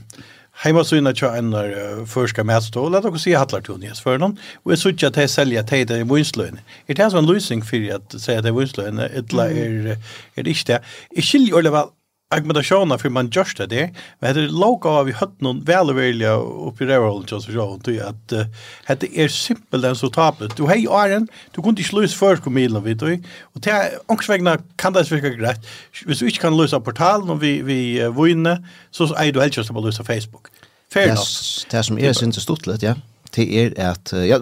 [0.61, 4.19] Heima så inna tja en uh, förska mätstå, lät oss se hattlar till Unis för
[4.19, 4.37] någon.
[4.63, 6.61] Och jag såg att jag säljer tid i vinslöjn.
[6.87, 8.99] Är det här som en lösning för att säga att det är vinslöjn?
[8.99, 9.97] Eller
[10.35, 10.83] är det inte det?
[11.11, 11.89] Jag skiljer ju alla
[12.31, 13.89] argumentasjoner for man gjør det der,
[14.21, 18.01] men det er logo av vi hade någon oppi uppe til oss just sånn, til
[18.05, 20.57] at uh, det er simpelt enn så tapet.
[20.57, 23.17] Du hei, Aron du kunne ikke løse først på komedien vet du.
[23.55, 25.61] Og til ångsvegna kan det virke greit.
[26.05, 28.59] hvis du ikke kan løse portalen og vi vi uh, vinner
[28.91, 30.51] så er du helt på å løse Facebook.
[30.91, 32.95] Fair enough det som är synes så stort litt, ja.
[33.37, 34.13] Det at...
[34.13, 34.39] Uh, ja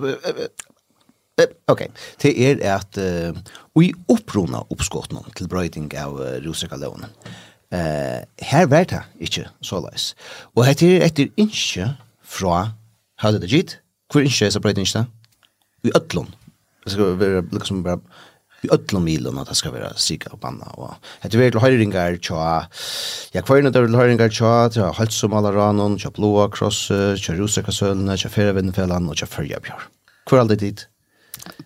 [1.68, 1.82] Ok,
[2.22, 3.36] Det er at uh,
[3.76, 7.10] vi opprona uppskotten til brøyding av uh, Kalonen.
[7.74, 10.14] Eh, her var det ikke så løs.
[10.54, 12.72] Og hette er etter innskje fra
[13.22, 13.78] Høyde det gitt.
[14.12, 15.06] Hvor innskje er så breit innskje?
[15.88, 16.34] I Øtlund.
[16.84, 17.98] Det skal være liksom bare
[18.64, 22.18] i öllum milen at det skal være sika og banna og hette er til høyringar
[22.24, 22.66] tja
[23.34, 26.86] ja kvarna til høyringar tja tja halsumalaran tja Blåa kross
[27.22, 29.88] tja rusakasølna tja ferðinfellan og tja Førjabjør.
[30.26, 30.86] Hvor er det dit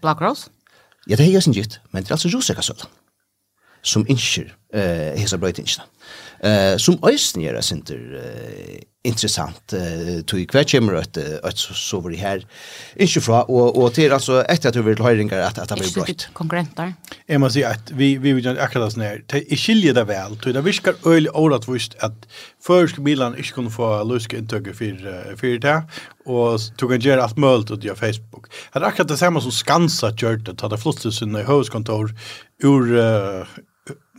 [0.03, 0.49] blá kross
[1.09, 2.89] ja det er jeg sin gitt men det er altså rusakasøl
[3.83, 5.87] som innskjer eh hesa brøytingina.
[6.43, 12.01] Eh sum eisini er sindur eh, interessant eh, to i kvar kemur at at so
[12.05, 12.45] við her
[12.97, 16.29] ikki frá og og til altså etter at við høyringar at at við brøyt.
[16.35, 16.95] Konkurrentar.
[17.29, 19.21] Eg må seia at vi vi vil akkurat snær.
[19.29, 20.37] Te i skilja ta vel.
[20.41, 22.27] Tu ta viskar øll orat vist at
[22.61, 25.83] først Milan ikki kunnu få luska inntøkur fyrir fyrir ta
[26.31, 28.49] og tog en gjøre alt mølt ut via Facebook.
[28.49, 32.13] Det er akkurat det samme som Skansa gjør det, ta det flottet sinne i høveskontor
[32.65, 33.49] ur, uh,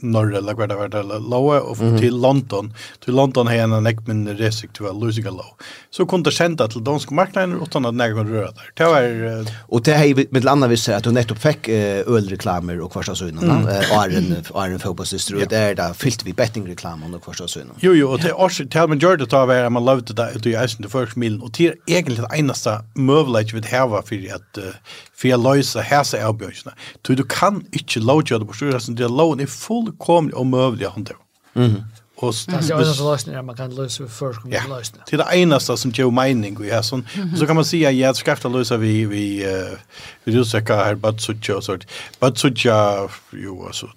[0.03, 1.99] norra eller hva det var det låa, og mm -hmm.
[1.99, 2.73] til London.
[3.05, 5.55] Til London har en nekk min restriktiva lusika låa.
[5.91, 8.71] Så kunne det senda til dansk marknaden utan at nekk kunne røra der.
[8.77, 9.39] Det var...
[9.39, 9.45] Uh...
[9.67, 13.63] Og det har med landa visst at du nettopp fekk uh, ölreklamer og kvarstasunna, mm.
[13.63, 15.45] uh, Arjen, Arjen Fobasister, og ja.
[15.45, 18.89] det er da fyllt vi bettingreklamer og innan Jo, jo, og det er også, til
[18.89, 21.67] man gjør det ta var man lovde det ut i eisen til førsmilen, og det
[21.67, 24.73] er egentlig det eneste møvlet vi hava for at uh,
[25.21, 26.73] for jeg løysa hæsa avbjørnsene.
[27.05, 30.95] Du kan ikke lovgjøre det på styrelsen, det er loven er full fullkomligt omöjliga att
[30.95, 31.17] hantera.
[31.53, 31.83] Mm.
[32.21, 35.01] Och det är en sån man kan lösa för först kommer lösning.
[35.09, 38.13] Det är det enaste som ger mening och ja sån så kan man säga ja
[38.13, 39.77] ska jag lösa vi vi uh,
[40.23, 41.77] vi du ska här bara så tjå så
[42.19, 43.89] bara så tjå ju alltså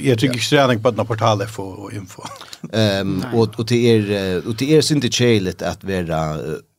[0.00, 2.22] jag tycker inte träning på något portal för info.
[2.72, 6.36] Ehm och och det är och det är inte chelet att vara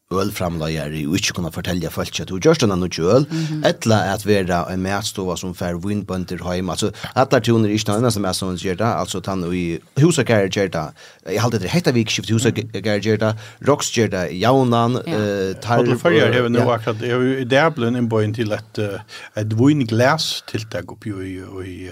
[0.07, 3.25] ølframlegjere og ikke kunne fortelle folk at du gjør sånn noe øl,
[3.67, 6.71] etter at vi er en medstova som fer vindbønder hjemme.
[6.71, 10.29] Altså, at der toner ikke noe som er som gjør det, altså tann i huset
[10.31, 10.85] gjør det,
[11.27, 13.33] jeg halte det hette vi ikke skift husakære gjør det,
[13.67, 14.95] Roks gjør det, Jaunan,
[15.63, 15.83] Tarv...
[15.83, 18.81] Alle farger har vi nå akkurat, jeg har i Dæblen innbøyen til et,
[19.35, 21.89] et vindglas tiltak oppi og i...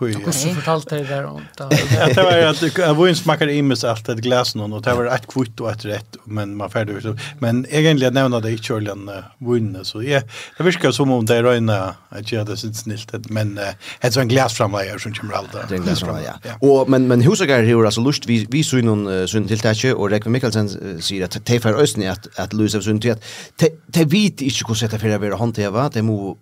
[0.00, 1.70] Hvordan fortalte jeg der om det?
[2.18, 5.70] Det var at vinsmakker imes alt et glas noen, og det var et kvitt og
[5.76, 6.98] et rett, men man ferdig
[7.42, 10.24] Men egentlig jeg nevner det ikke Ørland uh, vunnet, så jeg,
[10.58, 11.76] det virker som om det er øyne
[12.14, 15.54] at jeg hadde sitt snilt, men uh, det er sånn glasframleier som kommer alt.
[15.54, 16.58] Det er en glasframleier, ja.
[16.62, 20.12] Og, men, men husager har altså lust, vi, vi så noen uh, sunn tiltakje, og
[20.12, 23.16] Rekve Mikkelsen uh, sier at det er for østene at, at Louis er sunn til
[23.16, 23.24] at
[23.58, 26.36] det vet ikke hvordan det er for å være håndteva, det må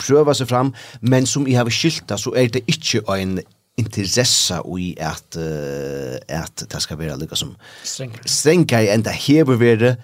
[0.00, 3.40] prøve seg fram, men som jeg har skilta, så er det ikke en
[3.78, 7.54] interessa i at uh, at det skal være lukka som
[7.84, 9.94] strengare enn det hever være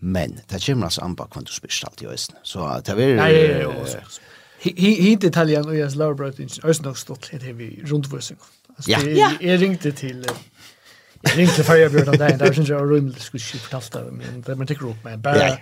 [0.00, 3.32] men det kommer altså an på du spyrst alt i øyne så det er nei,
[3.66, 8.40] nei, hi detaljen og jeg slår brøt øyne nok stått litt her vi rundvøsing
[8.88, 9.02] ja.
[9.40, 12.92] jeg ringte til jeg ringte før jeg bjørn av deg det var synes jeg var
[12.94, 15.56] rymlig skulle ikke fortalt det men det man tekker opp men bare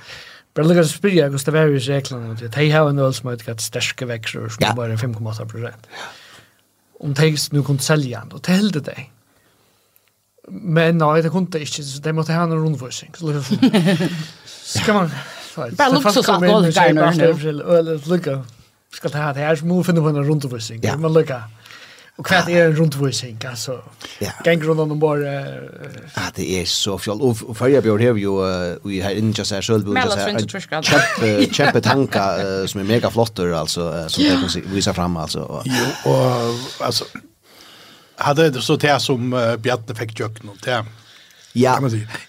[0.59, 2.49] Bara lukka så spyrja Gustav Eriks reglene om det.
[2.51, 5.85] De har en øl som har utgatt sterske vekser som bare 5,8 prosent
[7.01, 9.07] om de nu kunde sälja den och tällde det.
[10.51, 13.13] Men nej, det kunde inte, så det måste ha en rundvisning.
[13.17, 13.57] Så liksom,
[14.47, 15.11] ska man...
[15.57, 17.03] Bara luxus alkoholiker nu.
[17.79, 18.45] Eller lycka.
[18.95, 20.81] Ska ta det här, så må vi finna på en rundvisning.
[20.83, 20.97] Ja.
[20.97, 21.43] Men lycka.
[22.19, 23.83] Och kvart är rundvisning alltså.
[24.19, 24.31] Ja.
[24.45, 25.19] Gäng runt om bara
[26.15, 27.21] Ja, det är så fjall.
[27.21, 28.31] och förra björ här ju
[28.85, 30.19] vi har inte så här själv björ så
[31.81, 35.63] tanka som är mega flottor alltså som jag kan visa fram alltså.
[35.65, 37.05] Jo och alltså
[38.17, 40.85] hade det så det som Bjarne fick jökna det.
[41.53, 41.81] Ja.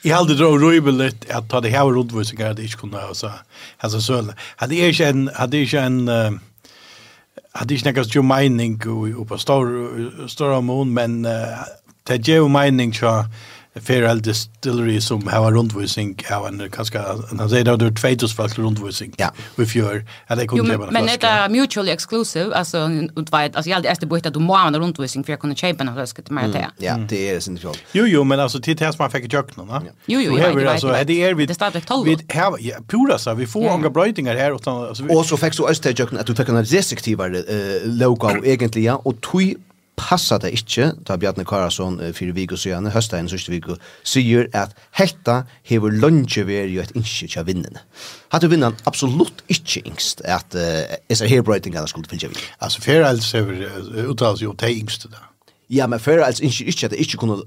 [0.02, 3.32] Jag hade då rubbelt att ta det här rundvisningar det inte kunde alltså
[3.78, 6.10] alltså så hade jag en hade jag en
[7.52, 8.82] hade inte något ju mening
[9.18, 11.32] och på stor stor mån men uh,
[12.04, 13.26] det ger ju mening så
[13.76, 17.00] Fairhall Distillery som har en rundvisning har en kanske
[17.38, 19.14] han säger det är två tus rundvisning.
[19.18, 19.32] Ja.
[19.56, 20.92] i gör att det kunde vara.
[20.92, 22.78] Men det är mutually exclusive alltså
[23.16, 25.56] och vet alltså jag alltid borde att du må ha en rundvisning för att kunna
[25.56, 26.68] köpa en flaska till mig det.
[26.78, 27.80] Ja, det är det centralt.
[27.92, 29.84] Jo jo, men alltså till som man fick jökna, va?
[30.06, 32.06] Jo jo, det är alltså det är vi Det startar tolv.
[32.06, 35.54] Vi har ja, pura så vi får unga brötingar här och så och så fick
[35.54, 39.56] så östra jökna att du tar en restriktivare eh logo egentligen och tog
[40.00, 43.70] passa det ikkje, da Bjarne Karasson uh, fyrir vik og høsta enn sørste vik
[44.08, 47.84] sier at hetta hever lunge veri jo et innskje tja vinnene.
[48.34, 52.44] Hatt vinnan absolutt ikkje yngst at uh, SR herbrøytingene skulle fylgja vik.
[52.60, 55.28] Altså, fyrir alls hever uh, uttals jo te yngste da.
[55.70, 57.44] Ja, men fyrir alls innskje ikkje at det ikkje kunne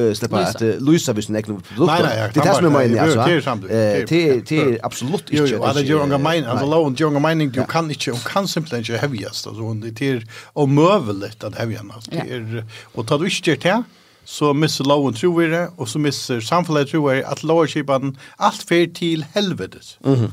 [0.00, 2.02] uh, släppa att uh, Luisa visst nekna produkter.
[2.02, 3.20] Nej, nej, det tas med mig alltså.
[3.20, 5.52] Eh, det det absolut inte.
[5.52, 8.48] Jo, alla gör unga mine, alltså low and young mining du kan inte och kan
[8.48, 11.76] simpelt inte heaviest alltså och det är omöjligt att heavy.
[12.10, 13.82] Det är och tar du inte det
[14.24, 18.62] så missar low tror vi det och så missar samhället tror vi att lowerskipan allt
[18.62, 19.98] för till helvetet.
[20.04, 20.32] Mhm.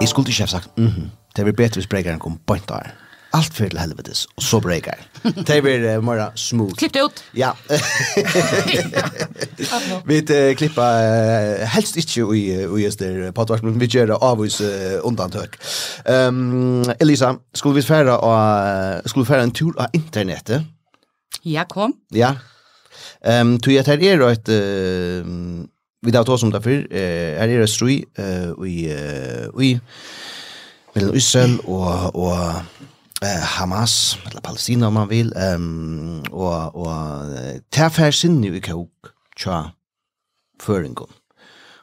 [0.00, 2.82] Jeg skulle ikke ha sagt, mhm, det blir bedre hvis bregeren kom på en dag
[3.30, 4.98] allt för till helvetes och så breakar.
[5.46, 6.74] Det blir uh, mera smooth.
[6.74, 7.24] Klippt ut.
[7.32, 7.56] Ja.
[10.04, 14.60] vi uh, klippa uh, helst inte i i just där podcast men vi gör avvis
[14.60, 14.66] uh,
[15.02, 15.56] undantag.
[16.04, 20.62] Ehm um, Elisa, skulle vi färra och skulle färra en tur på internetet?
[21.42, 21.92] Ja, kom.
[22.08, 22.34] Ja.
[23.24, 25.24] Ehm um, tu jag tar er är ett uh,
[26.06, 28.96] vi tar som därför eh är det strui eh vi
[29.58, 29.80] vi
[30.94, 32.36] mellan Israel och och
[33.22, 39.12] eh, Hamas, eller Palestina om man vil, um, og, og ta fær sinne i kjøk
[39.38, 39.62] tja
[40.62, 41.10] føringen.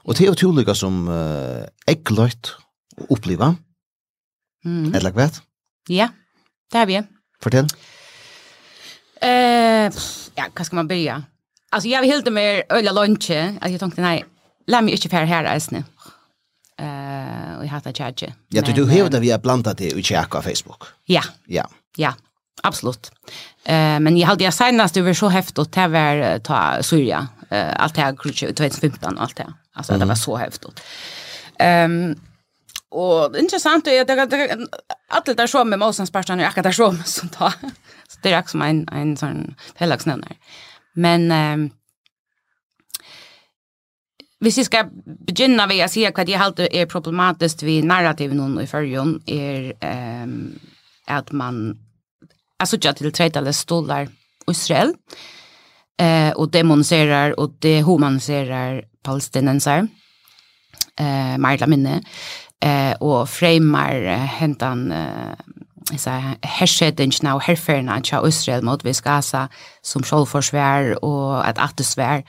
[0.05, 2.53] Og det er utrolig som uh, eggløyt
[3.01, 3.55] å oppleve.
[4.65, 4.95] Mm.
[4.95, 5.35] eller det vet?
[5.93, 6.07] Ja,
[6.73, 7.01] det har vi.
[7.41, 7.67] Fortell.
[9.21, 9.93] Uh,
[10.37, 11.21] ja, hva skal man börja?
[11.69, 13.29] Alltså jag vill helt med öla lunch.
[13.29, 14.25] Alltså jag tänkte nej,
[14.67, 15.83] lär mig inte färd här alltså
[16.79, 18.33] eh och hata charge.
[18.49, 20.83] Ja, du hör det vi har blandat det i på Facebook.
[21.05, 21.23] Ja.
[21.47, 21.69] Ja.
[21.95, 22.13] Ja.
[22.63, 23.11] Absolut.
[23.63, 27.83] Eh men jag hade jag senast över så häftigt att det var ta Syria eh
[27.83, 29.53] allt det här 2015 och allt det.
[29.73, 30.81] Alltså det var så häftigt.
[31.59, 32.15] Ehm
[32.95, 34.05] Og interessant er
[35.11, 37.51] at det der så med Mosens parten er akkurat så som som da.
[38.09, 40.37] Så det er ikke som en, en sånn pelagsnønner.
[40.95, 41.71] Men um,
[44.45, 44.91] hvis jeg skal
[45.25, 49.73] begynne ved å si hva jeg halte er problematisk ved narrativen noen i førjen, er
[50.21, 50.53] um,
[51.09, 51.63] at man
[52.61, 54.07] er suttet til tredje stolar
[54.49, 54.93] Israel,
[55.99, 59.87] eh, og demoniserer og dehumaniserer palestinenser,
[60.99, 62.01] eh, mer eller minne,
[62.61, 64.05] eh, og fremmer
[64.37, 65.33] hentan eh,
[65.97, 69.47] så hersedingene og herferdene av Israel mot vi Gaza
[69.85, 72.23] som selvforsvær og et attesvær.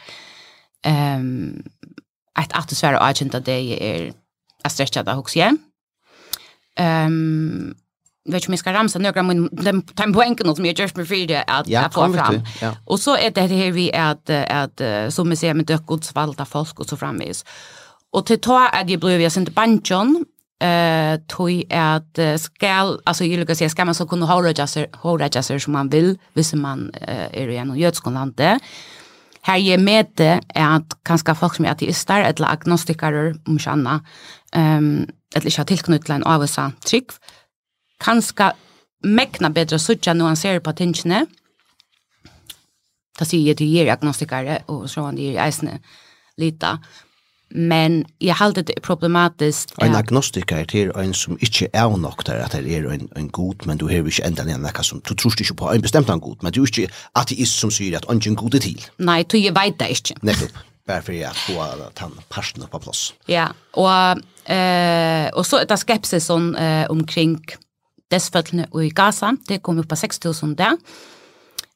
[0.87, 1.63] Um,
[2.39, 4.13] ett att det svære agent att det er
[4.65, 5.59] att stretcha det också igen.
[6.79, 7.75] Ehm
[8.29, 11.27] vet ikke om jeg skal ramse noen av de poengene som jag just med för
[11.27, 12.41] det at jeg får fram.
[12.63, 12.75] Ja.
[12.87, 16.81] Och så är det här vi at, at som vi ser med døk godsvalda folk
[16.81, 17.45] och så framvis.
[18.13, 20.25] Och till ta att jag blev jag sent banjon,
[20.61, 25.29] eh tog at skal alltså ju lukar säga ska man så kunna hålla jasser hålla
[25.29, 26.91] jasser som man vill, visst man
[27.33, 28.63] är i en jötskon landet.
[29.47, 33.75] Her jeg med det er at kanskje folk som er ateister, eller agnostikere, om ikke
[33.77, 34.15] annet,
[34.57, 37.15] um, eller ikke har tilknyttet en avvisa trygg,
[38.03, 38.51] kanskje
[39.07, 41.27] mekna bedre suttja når han ser på tingene.
[43.17, 45.79] Da sier jeg til jeg agnostikere, og så han er eisende
[46.37, 46.77] lita
[47.57, 49.73] men jeg halte det problematisk.
[49.83, 53.67] En agnostiker til en som ikke er nok der at det er en, en god,
[53.67, 56.21] men du har ikke enda en nekka som, du tror ikke på en bestemt en
[56.21, 58.85] god, men du er ikke ateist som sier at ungen god er til.
[58.99, 60.19] Nei, du jeg vet det ikke.
[60.23, 63.09] Nettopp, bare for jeg få den parten på plass.
[63.29, 67.41] Ja, og, eh, og så er det skepsis sånn, eh, omkring
[68.13, 70.77] desfølgende i Gaza, det kom opp på 6.000 der,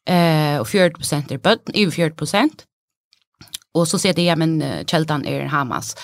[0.07, 2.66] eh, og 40 prosent er bøtten, over 40 prosent,
[3.75, 5.97] Och så säger de, ja men kältan är Hamas.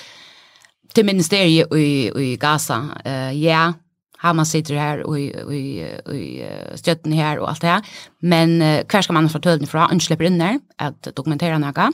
[0.95, 3.73] Till ministeriet i, i Gaza, uh, ja,
[4.19, 5.83] Hamas sitter här och i, i,
[6.17, 7.83] i stötten här och allt det här.
[8.19, 11.93] Men uh, hver ska man få tølen fra, han slipper inn där, att dokumentera noe.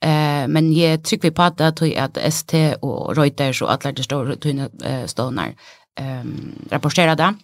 [0.00, 4.02] Eh men jeg trykker vi på att det att ST och Reuters och alla de
[4.02, 4.68] stora tunna
[5.06, 5.54] stånar
[5.96, 7.34] ehm rapporterade.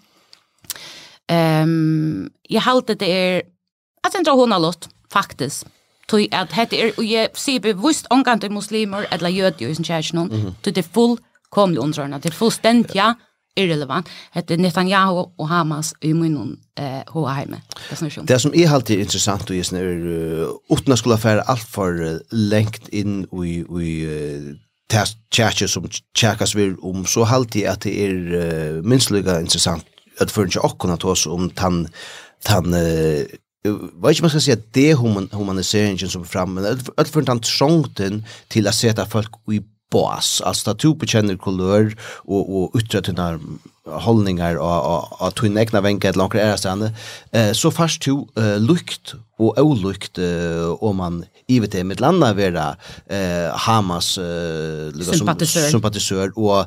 [1.28, 3.42] Ehm jeg halte det är
[4.02, 5.66] att inte hun har lust faktiskt.
[6.12, 9.84] Tui at hette er, og jeg sier bevisst omgang til muslimer, eller jødjø i sin
[9.84, 10.52] kjærsen, mm -hmm.
[10.62, 13.12] til det er fullkomlig underhånda, det er fullstendig, ja,
[13.56, 14.08] irrelevant.
[14.34, 17.60] Hette Netanyahu og Hamas i munnen eh, hoa heime.
[17.90, 21.68] Det, det som er alltid interessant, og jeg snar, uh, uten å skulle være alt
[21.68, 24.52] for uh, lengt inn i, i uh,
[25.32, 29.84] tjekje som tjekkas vi om, så alltid at det er uh, minst lykka interessant
[30.20, 31.86] at for ikke okkurna tås om tan,
[32.44, 33.24] tan uh,
[33.64, 37.40] vet inte man skal si at det humaniseringen som er framme, men alt for den
[37.40, 39.60] trångten till att sätta folk i
[39.90, 43.14] bås, Alltså att du bekänner kulör och, och yttra til
[43.86, 46.94] holdningar og, och att til egna vänka ett långt ære stedende,
[47.32, 52.00] eh, så först du eh, lukt och olukt eh, om man i vet det med
[52.00, 55.70] landa vera eh, Hamas eh, sympatisör.
[55.70, 56.66] sympatisör och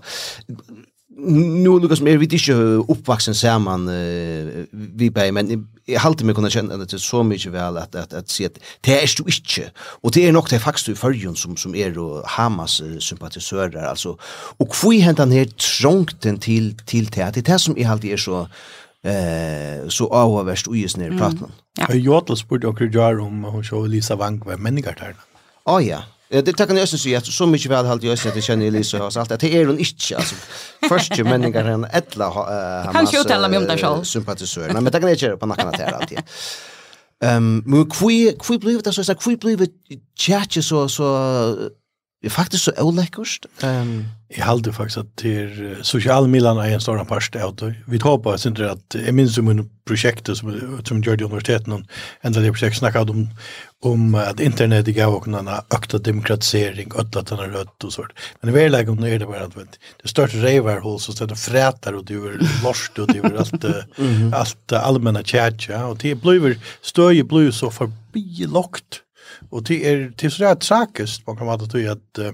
[1.18, 6.36] nu Lucas mer vi inte uppvuxen samman man uh, vi bei men jag håller mig
[6.36, 9.16] kunna känna att det är så mycket väl att att att se att det är
[9.18, 9.72] du inte
[10.04, 14.18] och det är nog det faktiskt i förjun som som är då Hamas sympatisörer alltså
[14.58, 18.48] och fui hända ner trångten till till det det är som är alltid är så
[19.04, 21.38] eh så avvärst och just ner i pratan.
[21.38, 21.52] Mm.
[21.78, 21.94] Ja.
[21.94, 22.86] Jag återspurte också
[23.22, 25.16] om hon så Lisa Wang var människor där.
[25.66, 26.04] Ja ja.
[26.30, 29.04] Ja, det tackar nästan så att så mycket väl halt jag att jag känner Elisa
[29.04, 30.36] och allt att det är hon inte alltså
[30.90, 32.30] första människan han ettla
[32.86, 35.46] han kan ju tala mig om det själv sympatisör men det kan jag köra på
[35.46, 36.20] nacken att här alltid.
[37.24, 39.70] Ehm, men kvui kvui blev det så så kvui blev det
[40.20, 41.06] chat så så
[42.26, 43.46] Är faktiskt så oläckerst.
[43.64, 44.06] Um...
[44.28, 47.76] Jag hade faktiskt att till social Milan er en stor part av det.
[47.88, 51.84] Vi tar på synes inte att minns om projektet som, som gjorde i universiteten og
[52.22, 53.30] ända det prosjekt snackade om,
[53.84, 58.12] om att internet gav og en ökta demokratisering och att den er rødt och sånt.
[58.42, 61.94] Men i verkligheten om det är det bara att det största revarhåll som ställer frätar
[61.94, 64.36] och det er lorst och det er alt, mm -hmm.
[64.36, 69.05] allt allmänna tjärtja och det blir stöj blir så förbi lockt
[69.56, 72.34] Og det är till så där tragiskt man kan til at uh,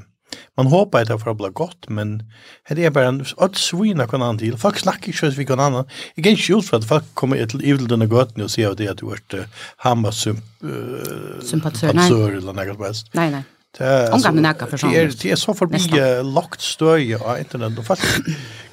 [0.57, 2.21] man håper at det får bli godt, men
[2.69, 4.57] det er bare en att svina kan han til.
[4.57, 5.85] folk snakker ikke så vi kan annan
[6.17, 8.99] jag kan ju for at folk kommer til evildena gott nu och ser det at
[8.99, 9.45] du har vært uh, är
[9.77, 13.07] hamma sympatisør eller noe som helst.
[13.13, 13.43] nej nej
[13.79, 14.91] Omgang med nekka for sånn.
[14.91, 15.79] Det er så forbi
[16.27, 18.03] lagt støy av internett, og folk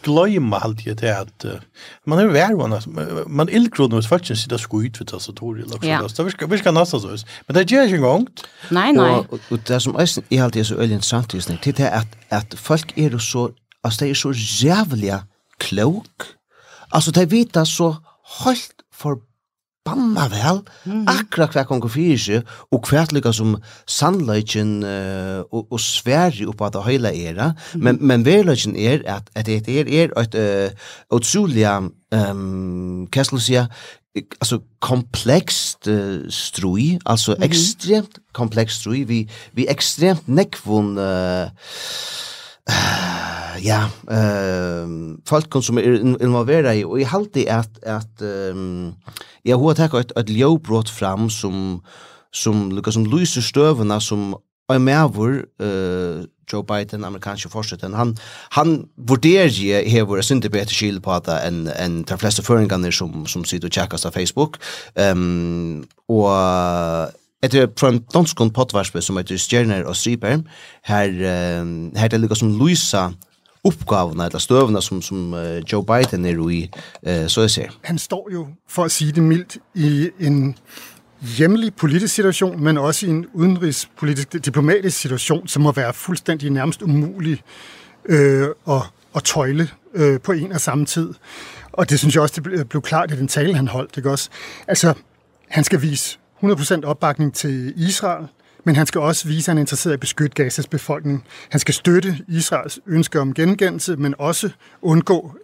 [0.03, 1.47] gløyma alltid til at
[2.09, 2.75] man er vervann,
[3.31, 5.79] man illgrodde hos folk som sitter skuit ved tastatorer, det
[6.27, 7.15] virker, virker nesten så,
[7.47, 8.27] men det gjør ikke engang.
[8.75, 9.11] Nei, nei.
[9.23, 10.11] Og, det som er
[10.43, 11.33] alltid så øyelig interessant,
[11.65, 13.49] det er at, at folk er så,
[13.85, 15.15] altså det er så jævlig
[15.63, 16.29] klok,
[16.91, 17.95] altså det vita så
[18.43, 19.23] helt forbi
[19.89, 21.05] forbanna vel mm.
[21.09, 23.57] akkurat hva konkur fyrir seg og hvert lykka som
[23.89, 27.85] sannløyken uh, og, og sverri oppa at det høyla era mm.
[27.85, 33.39] men, men verløyken er at, at det er, er et uh, utrolig, um, hva skal
[33.39, 33.79] du
[34.41, 37.45] altså komplekst uh, strui, altså mm -hmm.
[37.45, 41.49] ekstremt komplekst strui, vi, vi ekstremt nekvun uh,
[42.69, 48.95] uh ja, ehm folk som er involvera i og i halt at, at um, ehm
[49.45, 51.83] jag har tagit ett ett ljöbrott fram som
[52.33, 54.37] som Lucas som lyser stövna som
[54.73, 58.17] är med vår eh Joe Biden amerikanske forskaren han
[58.51, 62.93] han vurderer je hevur sin til betre skil på at enn en de fleste føringene
[62.93, 64.57] som som sitter og checkast av Facebook.
[64.97, 70.41] Ehm um, og etter fra en dansk podvarspe som heter Stjerner og Striper,
[70.83, 71.11] her,
[71.97, 73.11] her det lykkes som Luisa
[73.65, 75.35] uppgavene eller støvene som, som
[75.73, 76.71] Joe Biden er i,
[77.29, 77.69] så jeg ser.
[77.83, 80.55] Han står jo, for att säga det mildt, i en
[81.21, 86.83] hjemlig politisk situation, men også i en udenrigspolitisk, diplomatisk situation, som må være fuldstændig nærmest
[86.83, 87.43] umulig
[88.05, 88.83] øh, at,
[89.17, 91.15] at tøjle øh, på en og samme tid.
[91.73, 93.97] Og det synes jeg også, det blev klart i den tale, han holdt.
[93.97, 94.31] Ikke også?
[94.69, 94.95] Altså,
[95.49, 98.27] han skal vise 100% opbakning til Israel,
[98.69, 101.25] men han skal også vise, at han er interesseret i at beskytte Gazas befolkning.
[101.51, 104.51] Han skal støtte Israels ønske om gengældelse, men også
[104.83, 105.35] undgå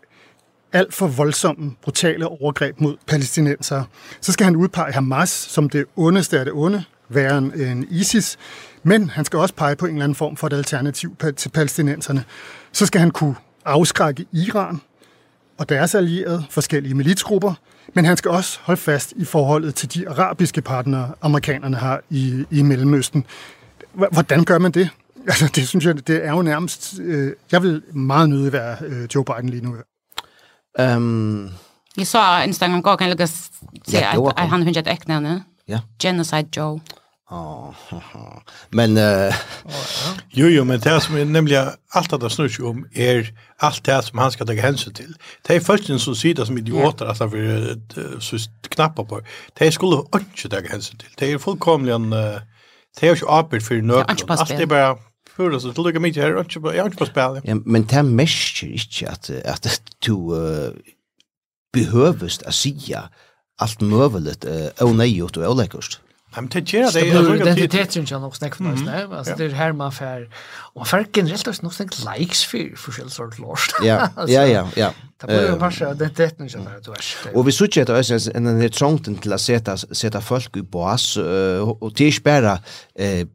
[0.73, 3.85] alt for voldsomme, brutale overgreb mod palæstinenser.
[4.21, 8.37] Så skal han udpege Hamas som det ondeste af det onde, værre end ISIS,
[8.83, 12.25] men han skal også pege på en eller anden form for et alternativ til palæstinenserne.
[12.73, 14.81] Så skal han kunne afskrække Iran
[15.59, 17.55] og deres allierede, forskellige militsgrupper,
[17.95, 22.45] Men han skal også holde fast i forholdet til de arabiske partnere, amerikanerne har i,
[22.51, 23.27] i Mellemøsten.
[23.93, 24.91] Hvordan gør man det?
[25.27, 26.95] Altså, det synes jeg, det er jo nærmest...
[27.01, 29.77] Øh, jeg vil meget nødig være øh, Joe Biden lige nu.
[30.97, 31.51] Um,
[31.97, 33.27] jeg så en stang om kan jeg lukker
[34.37, 35.45] at han hundret ikke nævne.
[35.69, 35.81] Ja.
[36.03, 36.81] Genocide Joe.
[37.31, 37.75] Ja.
[38.71, 39.35] Men eh
[40.31, 43.85] jo jo men det som är nämligen allt det där snurrar ju om är allt
[43.85, 45.15] det som han ska ta hänsyn till.
[45.43, 48.37] Det är en sånn sida som idioter alltså för så
[48.69, 49.21] knappa på.
[49.59, 51.09] Det skulle inte ta hänsyn till.
[51.17, 52.11] Det är fullkomligen
[53.01, 54.25] det är ju apel för något.
[54.29, 54.99] Allt det bara
[55.37, 57.41] Hur så det lukar mig här och jag har inte på spel.
[57.45, 60.15] Ja, men det mäster inte att att du
[61.73, 63.09] behövst att säga
[63.59, 66.01] allt möjligt eh uh, nej och oläckert.
[66.37, 67.01] Nej, men det gör det.
[67.01, 69.07] Det blir identiteten som också snackar nice, nej.
[69.13, 70.31] Alltså det är här man får
[70.75, 73.71] och för generellt också något sånt likes för för själva sort lost.
[73.83, 74.09] Ja.
[74.17, 74.93] Ja, ja, ja.
[75.21, 76.71] Det blir en massa identiteten som det
[77.31, 77.37] är.
[77.37, 81.17] Och vi söker att ösa en en trångt till att sätta sätta folk i bas
[81.81, 82.53] och det är bara
[82.99, 83.27] eh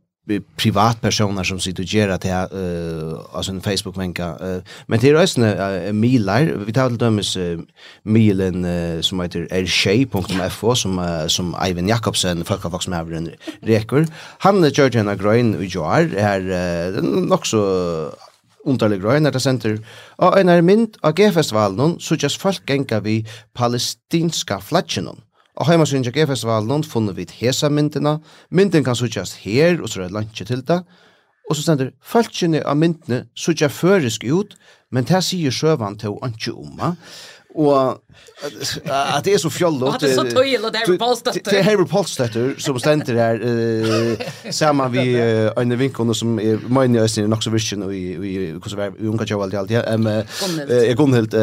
[0.55, 5.09] privatpersoner som sitter och gör det här uh, alltså en Facebook vänka uh, men det
[5.09, 7.59] är också uh, milar vi tar till dömes uh,
[8.03, 14.07] milen uh, som heter rsh.fo som uh, som Ivan Jakobsen folkavox som har en rekur
[14.39, 17.57] han uh, gör en grön och gör här uh, också
[18.65, 19.79] underlig grøn er det senter.
[20.17, 23.25] Og en er mynd av G-festivalen, så just folk genga vi
[23.55, 25.23] palestinska flatjenon.
[25.59, 28.17] Og heimasyn til G-festivalen funnet vi hesa myndina.
[28.49, 30.79] Myndin kan suttjast her, og så er det lantje til det.
[31.49, 34.55] Og så stender, falskjene av myndene suttja førisk ut,
[34.93, 36.93] men det sier sjøvan til å antje omma.
[37.57, 37.97] Og
[38.45, 39.97] at det er så fjollot.
[39.97, 41.41] At det er så tøyel, og det er Polstetter.
[41.49, 43.41] Det er Herbert Polstetter som stender her,
[44.53, 49.41] sammen vi Øyne Vinkone som er mine øyne nok så Vision og i Unga Tjau
[49.43, 49.73] alt i alt.
[49.73, 51.35] Jeg er Gunnhild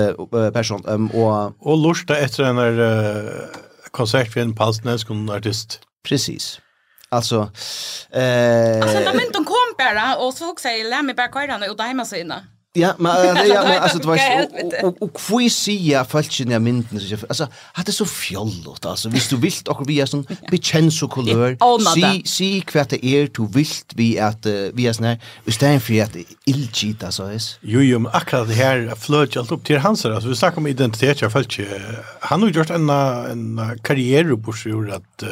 [0.54, 0.86] person.
[1.12, 3.65] Og lortet etter en den Uh,
[3.96, 5.80] konsert för en palsnäsk och en artist.
[6.08, 6.60] Precis.
[7.08, 7.36] Alltså
[8.12, 11.70] eh Alltså när men de kom bara och så också jag lär mig bara köra
[11.70, 12.44] och där hemma så inne.
[12.78, 14.18] Ja, men ja, men alltså det var
[14.84, 19.68] och och kvisia falschen jag mynden så alltså hade så fjollot alltså visst du vilt
[19.68, 21.56] och vi är sån bekännso kulör.
[21.94, 26.16] Si si kvart det är du vilt vi att vi är snär istället för att
[26.44, 27.42] illgit alltså är.
[27.60, 30.66] Jo jo, men akkurat det här flöt allt upp till hans alltså vi snackar om
[30.66, 31.66] identitet jag falschen.
[32.20, 35.22] Han har gjort en en karriär på sig att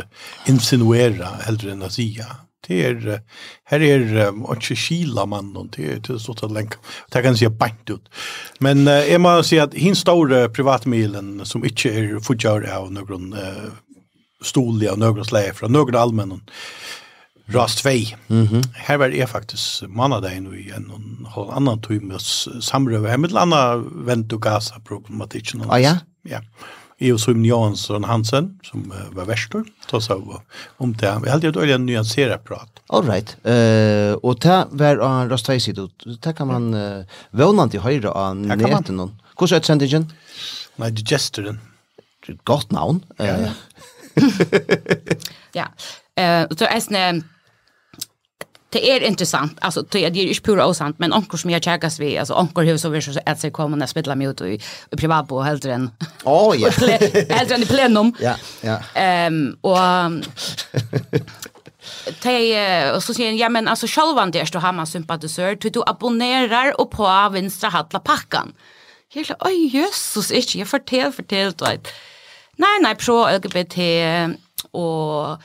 [0.47, 2.27] insinuera äldre än att säga.
[2.67, 3.21] Det är
[3.65, 6.77] här är och skila mannen det är det så att länka.
[7.11, 8.09] Det kan se bant ut.
[8.59, 13.35] Men uh, är man ser att hin stora privatmilen som inte är fujar av någon
[14.43, 16.41] stoliga några släg från några allmännen.
[17.47, 17.89] Rast 2.
[17.91, 18.65] Mm -hmm.
[18.75, 22.19] Här var det faktiskt manadagen i en och en annan timme
[22.61, 25.65] samröva med landa vänt och gasa problematiken.
[25.69, 25.99] Ah, ja?
[26.23, 26.41] Ja.
[27.05, 30.43] Eo Sum Jansson Hansen som uh, var värstor då så om
[30.79, 32.81] um, det vi hade ett öliga nyanserat prat.
[32.87, 33.37] All right.
[33.43, 36.05] Eh uh, och ta var en röstajs ut.
[36.21, 39.21] Ta kan man uh, vånant till höra av näten någon.
[39.39, 40.13] Hur så ett sentingen?
[40.77, 41.61] Nej, digesteren.
[42.45, 43.01] Godt navn.
[43.17, 43.37] Ja,
[45.53, 45.69] Ja.
[46.23, 47.23] Eh, så är
[48.75, 49.59] det är intressant.
[49.61, 52.65] Alltså det är ju inte pura osant, men onkel som jag checkas vi, alltså onkel
[52.67, 54.61] hur så vi så att sig komma när spela mot i,
[54.91, 54.97] i
[55.29, 55.91] på helt än.
[56.25, 56.71] Åh ja.
[57.29, 58.13] Helt än i plenum.
[58.21, 58.79] Ja, ja.
[58.95, 59.79] Ehm och
[62.21, 66.91] Tei, och så säger jag men alltså självan det står hemma sympatisör du abonnerar och
[66.91, 68.53] på vänstra hatla packan.
[69.13, 71.89] Jag sa oj Jesus inte jag fortell fortell du vet.
[72.57, 73.79] Nej nej pro LGBT
[74.71, 75.39] och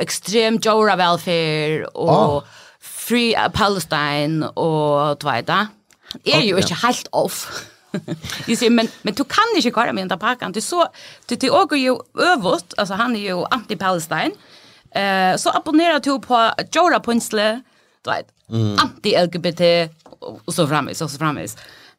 [0.00, 2.42] ekstrem jora welfare og oh.
[2.80, 5.66] free Palestine og tvæta.
[6.26, 7.46] Er jo ikke helt off.
[8.46, 10.52] Du säger men men du kan inte köra med den parken.
[10.52, 10.86] Du så
[11.28, 14.32] du till åker ju överst alltså han är ju anti Palestine.
[14.90, 17.62] Eh så abonnera du på Jora Punsle.
[18.04, 18.26] Du vet.
[18.78, 19.90] Anti LGBT
[20.46, 21.56] och så framis och så framis.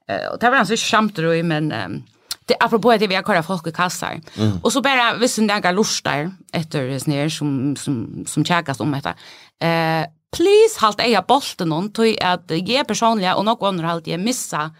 [0.07, 2.03] Eh och det var alltså skämt då men
[2.45, 4.21] det apropå det vi har kallat folk i kassar.
[4.37, 4.57] Mm.
[4.63, 9.13] Och så bara visst den där lustar efter snär som som som checkas om detta.
[9.67, 14.19] Eh please halt eja bolten hon tog att ge personliga och något annat halt jag
[14.19, 14.71] missa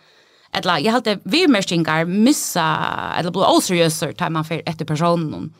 [0.53, 2.77] eller jag halt vi mestingar missa
[3.19, 5.53] eller blir oseriösa tar man för efter personen.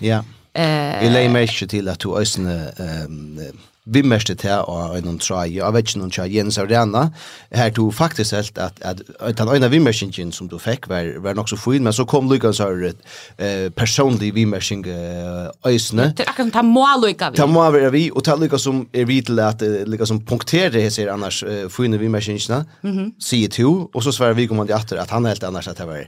[0.00, 0.24] Ja.
[0.52, 3.58] Eh, uh, jag lägger mig till att du ösne ehm um,
[3.88, 7.08] vi mest til å en noen trai, jeg vet ikke noen trai, Jens Arena,
[7.54, 11.38] her tog faktisk helt at, at, at den ene vimmersingen som du fikk var, var
[11.38, 16.10] nok så fin, men så kom Lucas så eh, personlig vimmersing eh, øysene.
[16.16, 17.40] Det er akkurat som ta må lykka vi.
[17.40, 21.12] Ta må vi, og ta Lucas som er vi til at Lucas som punkterer ser
[21.12, 23.12] annars eh, fine vimmersingene, mm -hmm.
[23.20, 26.04] sier to, og så svarer vi kommande atter at han helt annars at det var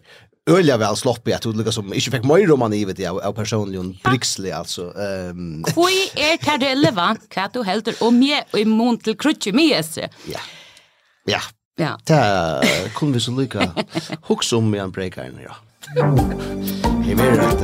[0.50, 3.98] öliga väl sloppy att olika som inte fick mer roman i vet jag av personligen
[4.04, 8.98] brixlig alltså ehm Kvoi är det relevant vad du helt om mig och i mån
[8.98, 9.82] till krutje mig
[10.24, 10.40] Ja.
[11.24, 11.40] Ja.
[11.76, 11.98] Ja.
[12.04, 12.62] Ta
[12.94, 13.74] kunde vi så lika
[14.22, 15.56] hooks om mig en breaker ja.
[17.06, 17.62] Jag mer att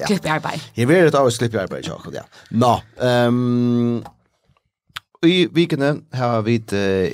[0.00, 0.06] ja.
[0.06, 0.60] Klipp arbete.
[0.74, 2.22] Jag mer att av klipp arbete jag ja.
[2.50, 2.82] Nå.
[3.00, 4.04] Ehm
[5.26, 6.62] i vikene har vi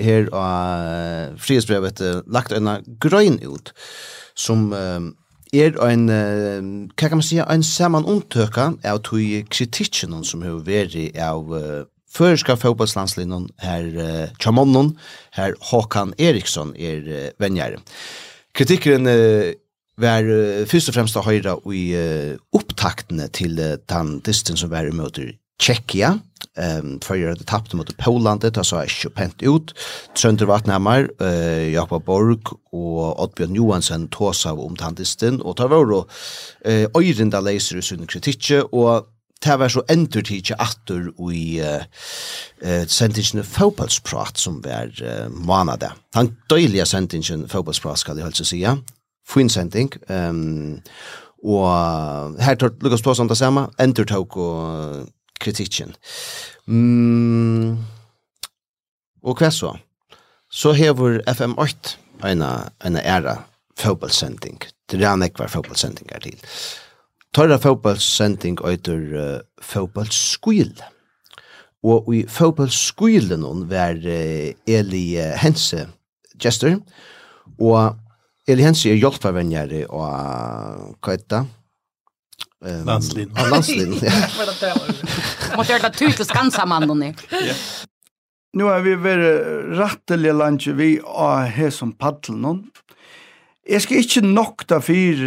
[0.00, 2.70] her av frihetsbrevet lagt en
[3.00, 3.72] grøn ut
[4.38, 4.70] som
[5.52, 10.96] er en, uh, kan man si, en saman untøka av tog kritikken som har vært
[11.16, 14.96] av uh, føreska fotballslandslinjen her uh, Chamonnen,
[15.36, 17.78] her Håkan Eriksson er uh, venjar.
[18.54, 19.52] Kritikken uh,
[19.98, 24.72] var uh, først og fremst å høre i uh, opptaktene til uh, den distin som
[24.72, 26.20] var i møter Tjekkia,
[26.58, 29.74] Ehm för det tappte mot Poland det så är ju pent ut.
[30.14, 32.38] Sönder Vatnhammar, eh Jakob Borg
[32.72, 36.04] och Oddbjørn Johansen tåsa om tantisten och tar vår
[36.64, 39.06] eh Øyrinda läser ju sin kritik och
[39.44, 45.90] Det var så endur tidsi atur i uh, sendingen fotballsprat som var uh, manade.
[46.14, 48.76] Han døyliga sendingen fotballsprat skal jeg helst sige.
[49.28, 49.92] Fin sending.
[50.10, 50.80] Um,
[51.44, 53.68] og her tar Lukas Tåsson det samme.
[53.80, 55.08] Endur tåk og
[55.42, 55.94] kritikken.
[56.66, 57.78] Mm.
[59.22, 59.74] Og hva så?
[60.50, 63.42] Så hever FM8 en, en æra
[63.78, 64.62] fotballsending.
[64.88, 66.38] Det er han ekvar fotballsending er til.
[67.36, 70.72] Tørra fotballsending øyter uh, fotballskuil.
[71.84, 75.04] Og i fotballskuilen var uh, Eli
[75.42, 75.86] Hense
[76.40, 76.80] gestor.
[77.60, 77.94] Og
[78.48, 81.44] Eli Hense er hjelpavennjere og uh, hva
[82.66, 83.32] Eh, landslin.
[83.36, 83.98] Ja, landslin.
[84.02, 84.12] Ja.
[85.56, 87.14] Måste jag ta tur skansa Skansamannen nu.
[88.52, 92.64] Nu har vi varit rattelig landje vi har här som paddelen nå.
[93.68, 95.24] Jeg skal ikke nok da for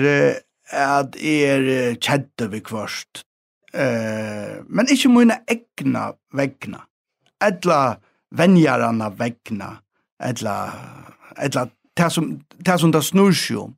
[0.73, 3.21] at er kjedde vi kvørst.
[3.73, 6.81] Eh, men ikke mine egna vegna.
[7.43, 7.97] Etla
[8.35, 9.75] venjarana vegna.
[10.23, 10.55] Etla,
[11.37, 11.67] etla
[12.01, 12.33] det som
[12.65, 13.75] det som det snur sig om.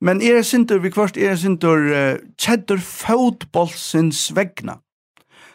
[0.00, 4.78] Men er sinter vi kvart er sinter uh, cheddar fotbollsins vegna.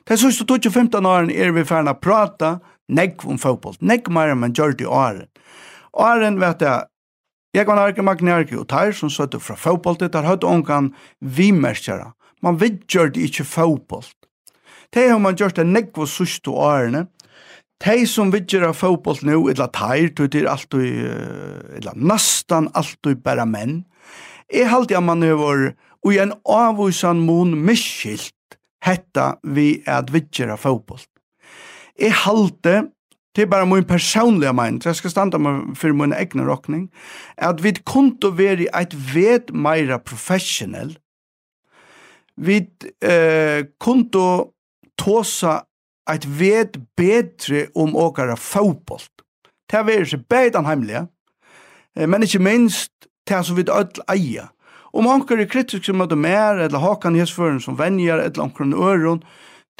[0.07, 2.57] Det sørste 2015 åren er vi ferna prata
[2.87, 3.75] negg om fotboll.
[3.81, 5.27] Negg meir enn man gjør det i åren.
[5.93, 6.85] Åren vet jeg
[7.55, 10.91] Jeg var nærke Magnarki og Tær som søtte fra fotbollet, der høyde ångan
[11.21, 12.11] vimerskjara.
[12.43, 14.05] Man vidgjør det ikke fotboll.
[14.93, 17.07] Det har man gjort det negv og sørste årene,
[17.83, 20.85] Tei som vidger av fotboll nu, eller teir, tog det er alltid,
[21.77, 23.83] eller alt alltid bara menn.
[24.49, 25.75] Jeg halte at man över
[26.05, 28.33] og en avvisan mun miskilt,
[28.85, 31.01] hetta vi at vidger av fotboll.
[31.99, 32.87] Jeg halte,
[33.35, 36.87] det er bare min personliga mening, så jeg skal standa meg for min egna råkning,
[37.37, 40.95] at vi kunde være et ved meira professionell,
[42.37, 42.61] vi
[43.01, 44.25] eh, kunde
[44.97, 45.63] tåsa
[46.09, 49.03] eit vet betre om åkara fotboll.
[49.67, 51.07] Det er seg bæði den heimlige,
[52.07, 54.47] men ikkje minst det som vi ødel eia.
[54.93, 58.73] Om anker er kritisk som møter mer, eller hakan hesføren som venjar, eller anker en
[58.73, 59.23] øron,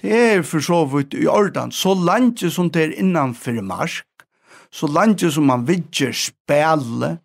[0.02, 4.06] det er for så vidt i ordan, så langt som det er innanfyr marsk,
[4.72, 7.18] så langt som man vidger spæle,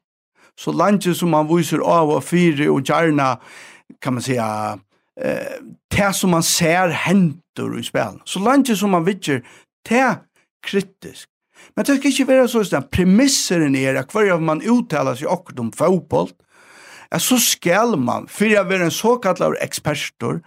[0.57, 3.37] så langt som man viser av og fyre og gjerne,
[4.01, 4.79] kan man säga,
[5.25, 5.59] eh,
[5.93, 8.21] det som man ser hentor i spelen.
[8.25, 9.43] Så langt som man vidger,
[9.89, 10.17] det er
[10.65, 11.29] kritisk.
[11.77, 15.61] Men det skal ikke være så at premisseren er at hver man uttaler seg akkurat
[15.63, 16.33] om fotboll,
[17.13, 20.41] at så skal man, for å være en såkallar ekspertor,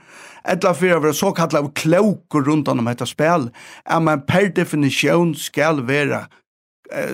[0.50, 3.52] eller for å være såkallar kloker rundt om dette spil,
[3.86, 6.26] at man per definisjon skal være,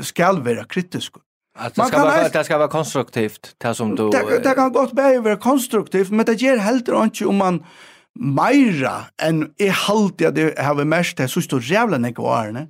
[0.07, 1.19] skal være kritisk.
[1.61, 4.93] Att det ska vara det ska vara konstruktivt, det som du Det, det kan gott
[4.93, 7.63] bära vara konstruktivt, men det ger helt inte om man
[8.15, 12.65] meira enn i halde at jeg har mest det siste rævla nek og årene,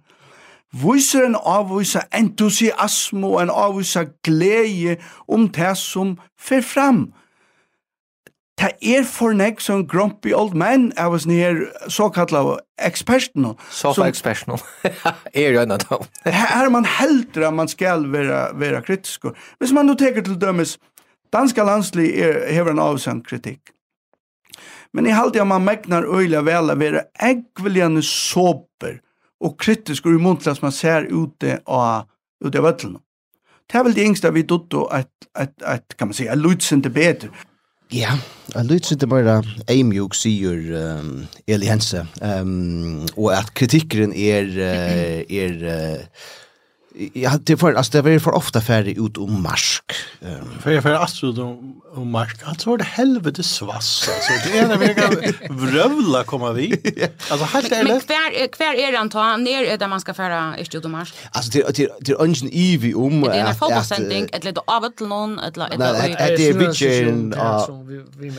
[0.71, 7.11] viser en avvisa entusiasme og en avvisa glede om det som fer fram
[8.62, 12.43] det er for nek som grumpy old man, jeg var nere såkalla
[12.78, 13.47] eksperten.
[13.74, 14.62] Sofa-eksperten.
[15.34, 16.07] er jo en av dem.
[16.30, 19.32] Her er man heldur at man skal være, være kritisk.
[19.57, 20.78] Hvis man nå teker til dømes,
[21.34, 23.74] danska landsli er, hever en avsend kritikk.
[24.93, 28.99] Men i halde man megnar øyla vel å være eggviljande såper
[29.41, 32.09] og kritisk og umuntelig som man ser ute av,
[32.43, 33.01] ute av vøtlene.
[33.72, 36.38] Det er vel det yngste vi dutt og et, et, et, kan man si, et
[36.38, 37.32] lutsende bedre.
[37.91, 38.13] Ja,
[38.55, 39.33] jeg lytter ikke bare
[39.67, 44.47] Eimjuk sier um, Eli Hense, um, og at kritikkeren er,
[45.27, 46.05] er
[47.13, 49.83] Ja, det för alltså det var för ofta färdig ut om marsk.
[50.21, 52.37] Ehm för för astro om, om marsk.
[52.43, 54.49] Alltså var det helvete svass alltså.
[54.49, 56.73] Det är när vi kan vrövla komma vi.
[57.29, 57.87] Alltså helt ärligt.
[57.87, 59.09] Men kvar kvar är det han
[59.43, 61.13] ner där man ska färra ut om marsk.
[61.31, 65.39] Alltså det det det ungen evi om att det är fotosending ett litet avtal någon
[65.39, 68.31] ett litet Nej, det är bitchen och vi vi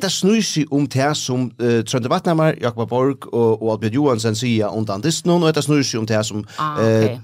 [0.00, 1.50] Det snusig om det som
[1.90, 5.12] Tröndevattnamar, Jakob Borg och Albert Johansson säger undan det
[5.42, 6.46] och det snusi om det som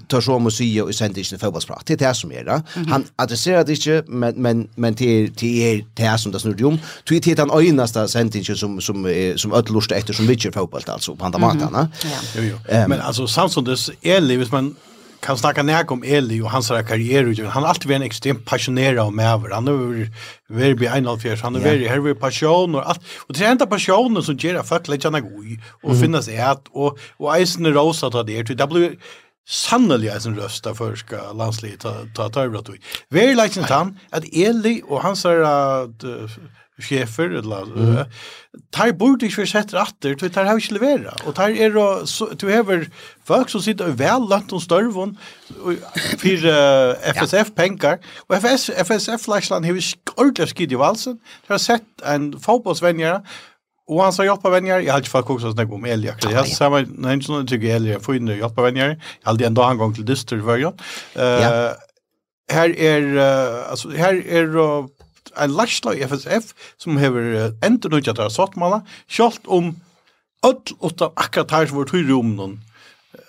[0.07, 1.85] tar så om och säger och inte fotbollsprat.
[1.85, 2.63] Det är det som är det.
[2.89, 6.79] Han adresserar det inte men men men till till är det som det snurrar om.
[7.03, 11.25] Du är han öjnaste sändningen som som som ödlust efter som vilket fotboll alltså på
[11.25, 11.89] andra matarna.
[12.35, 12.57] Jo jo.
[12.87, 14.75] Men alltså Samsundes är livet man
[15.21, 18.99] kan snacka näk om Eli och hans karriär han har alltid varit en extremt passionerad
[18.99, 19.73] om över han har
[20.47, 23.65] varit vid en han har varit här vid passion och allt och det är enda
[23.65, 28.09] passionen som ger folk folk lägger god och finnas ät och och eisen är rosa
[28.23, 28.95] det till det blir
[29.51, 32.79] sannelig er sin røst av førska landslivet ta, ta tøyre tog.
[33.11, 36.39] Vi er lagt tann at Eli og hans er at uh,
[36.81, 37.97] sjefer, eller, mm.
[37.99, 41.13] uh, tar bort ikke for sett ratter, tog tar har ikke levera.
[41.27, 42.87] Og tar er og, så, du hever
[43.27, 45.13] folk som sitter og vel lønt om størvun
[45.51, 47.99] for uh, FSF-penger,
[48.29, 49.85] og FS, FSF-flagsland har vi
[50.15, 53.19] ordentlig skidt i valsen, de har sett en fotbollsvenjere,
[53.91, 54.79] Och han sa hjälpa vänner.
[54.79, 56.15] Jag hade faktiskt också snackat om Elia.
[56.21, 59.01] Jag sa men när inte någon tycker Elia får in hjälpa vänner.
[59.21, 60.73] Jag hade ändå en gång till dyster var jag.
[61.15, 61.71] Eh
[62.51, 63.17] här är
[63.69, 64.85] alltså här är
[65.43, 66.43] en lastlag FSF
[66.77, 68.81] som har inte något att ha satt mala.
[69.07, 69.75] Schalt om
[70.47, 72.61] öll utan akkurat här vårt rum någon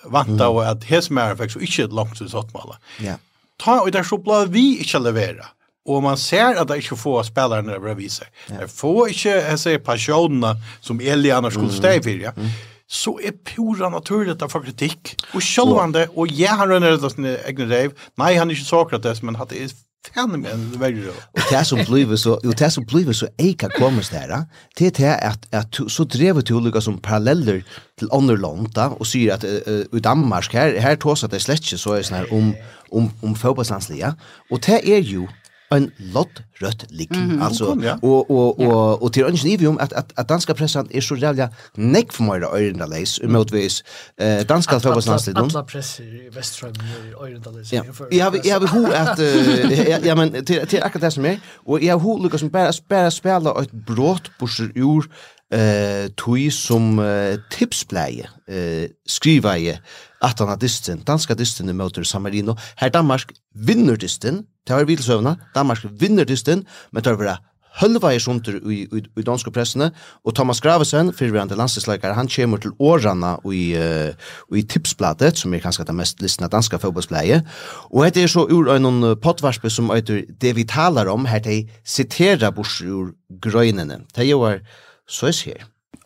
[0.04, 2.78] vanta och att hesmär faktiskt inte långt så satt mala.
[3.00, 3.14] Ja.
[3.58, 5.46] Ta och där så blev vi inte leverera
[5.86, 8.60] og man ser at det ikke får spelarna bredvid Det Ja.
[8.60, 12.30] Det får ikke jag säger, passionerna som Eliana skulle stå i ja.
[12.36, 12.48] Mm.
[12.88, 15.16] Så er pura naturligt att få kritik.
[15.34, 17.90] Och självande, og jeg har rønner det sin egna rev.
[18.18, 19.70] nei, han er ikke Sokrates, men han är
[20.14, 21.12] fenomen väldigt då.
[21.32, 24.44] Och det som blir så och det som blir så eka kommer där.
[24.78, 27.64] Det är att att så drev det olika som paralleller
[27.98, 31.80] till andra land där och säger att i Danmark här här tås att det släcks
[31.80, 32.54] så är sån här om
[32.90, 34.14] om om fotbollslandslaget.
[34.50, 35.28] Och det är ju
[35.76, 37.98] en lott rött lik mm, alltså kom, ja.
[38.02, 41.16] och och och och till ungen i om att att att danska pressen är så
[41.16, 43.84] jävla neck för mig där örinda läs emotvis
[44.16, 46.72] eh danska fotbollslandslaget alla press i västra i
[47.20, 51.24] örinda läs jag har jag har hur att ja men till till akkurat det som
[51.24, 55.04] är och jag har hur Lucas bara bara spela ett brott på ur
[55.52, 59.76] eh tui som eh, tipspleie eh skriva i
[60.22, 62.54] at han distin, danska distin i motor Samarino.
[62.76, 67.40] Her Danmark vinner distin, det var sövna Danmark vinner distin, men det var
[67.80, 69.90] hølva i sunter i, i, i pressene,
[70.24, 75.62] og Thomas Gravesen, fyrverande landslagsleikare, han kommer til årene i, uh, i tipsbladet, som er
[75.64, 77.42] kanskje det mest listende danska fotballspleie,
[77.90, 81.62] og dette er så ur en pottvarspe som øyder det vi talar om, her de
[81.84, 84.02] siterer bors ur grøynene.
[84.14, 84.60] Det jo er
[85.08, 85.56] så er jeg.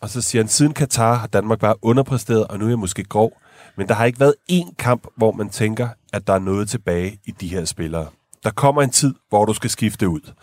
[0.01, 3.03] Og så siger han, siden Katar har Danmark bare underpræsteret, og nu er jeg måske
[3.03, 3.41] grov.
[3.77, 7.19] Men der har ikke været én kamp, hvor man tænker, at der er noget tilbage
[7.25, 8.07] i de her spillere.
[8.43, 10.33] Der kommer en tid, hvor du skal skifte ud.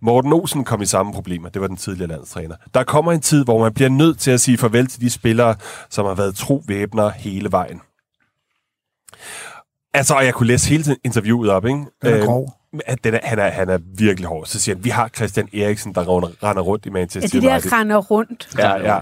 [0.00, 1.48] Morten Olsen kom i samme problemer.
[1.48, 2.56] Det var den tidligere landstræner.
[2.74, 5.56] Der kommer en tid, hvor man bliver nødt til at sige farvel til de spillere,
[5.90, 7.80] som har været trovæbner hele vejen.
[9.94, 11.78] Altså, og jeg kunne læse hele interviewet op, ikke?
[12.02, 14.46] Den er grov at den er, han, er, han er virkelig hård.
[14.46, 17.50] Så siger han, vi har Christian Eriksen, der render, render rundt i Manchester United.
[17.50, 18.48] Ja, det der render rundt.
[18.58, 18.98] Ja, ja.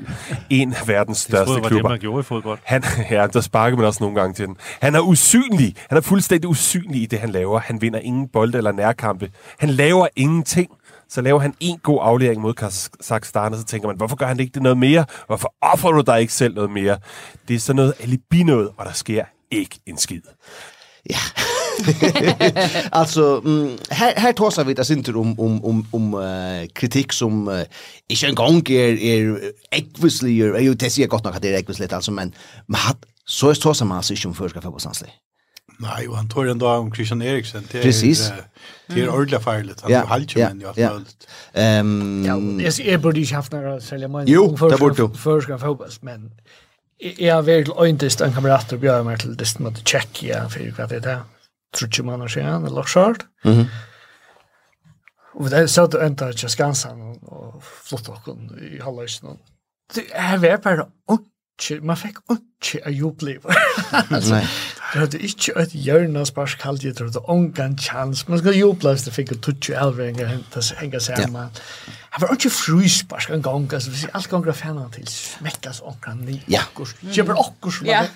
[0.51, 1.69] En af verdens største klubber.
[1.69, 2.59] Det var det, man gjorde i fodbold.
[2.63, 4.57] Han, ja, der sparker man også nogle gange til den.
[4.81, 5.75] Han er usynlig.
[5.89, 7.61] Han er fuldstændig usynlig i det, han laver.
[7.61, 9.31] Han vinder ingen bolde eller nærkampe.
[9.59, 10.71] Han laver ingenting
[11.09, 14.41] så laver han en god aflevering mod Kazakhstan, og så tænker man, hvorfor gør han
[14.41, 15.05] ikke det noget mere?
[15.27, 16.99] Hvorfor offrer du dig ikke selv noget mere?
[17.49, 20.23] Det er sådan noget alibi noget, og der sker ikke en skid.
[21.11, 21.17] Ja.
[22.91, 27.49] alltså mm, här här tar vi det synter om om om om uh, kritik som
[27.49, 27.63] uh,
[28.09, 29.41] inte en gång är är
[29.97, 32.33] obviously är ju det ser gott nog att det är obviously alltså men
[32.67, 34.79] man har så är så som man sig om förska för på
[35.79, 37.65] Nej, och han tar ändå om Christian Eriksen.
[37.73, 38.33] Det är, Precis.
[38.87, 39.81] Det är ordentligt färdigt.
[39.81, 40.91] Han har halter ja, men ju ja.
[40.91, 41.29] allt.
[41.53, 45.15] Ehm, ja, jag är borde ju haft några sälja men Jo, det borde du.
[45.15, 46.31] Förska fotboll men
[47.19, 50.75] jag har väl inte en kamrat och bjuda mig till det som att checka för
[50.79, 51.21] vad det är
[51.77, 53.27] trutje man og skjøn, eller skjørt.
[53.45, 53.67] Mm -hmm.
[55.35, 59.39] Og det er så at du enda til skansen og, og flott okken i halvøysen.
[59.95, 63.47] Det er vi bare ikke, man fikk ikke av jobbliv.
[64.17, 64.41] altså,
[64.93, 69.07] du hadde ikke et hjørne spørs kaldt, jeg trodde ångan chans, man skal jubla hvis
[69.07, 70.31] du fikk en tutsi elvringer
[70.81, 71.37] henge sammen.
[71.37, 71.97] Ja.
[72.17, 76.25] Det var ikke frys spørs en gang, altså, hvis alt ganger fannet til, smekkas ångan
[76.27, 76.65] ni, ja.
[76.77, 78.07] kjøper okkurs, ja.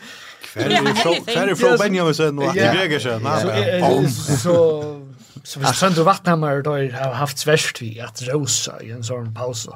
[0.45, 3.21] Kvar är från Benjamin sen och i vägen sen.
[3.21, 5.01] Så så
[5.45, 9.69] så vi sönder vattnhammar då har haft svärst vi att rosa i en sån paus.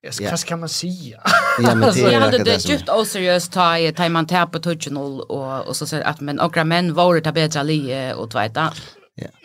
[0.00, 1.20] Jag ska kan man säga.
[1.62, 5.76] Ja men det hade det djupt oseriöst ta i tajman tap på touchen och och
[5.76, 8.72] så säger att men några män var det bättre li och tvärta.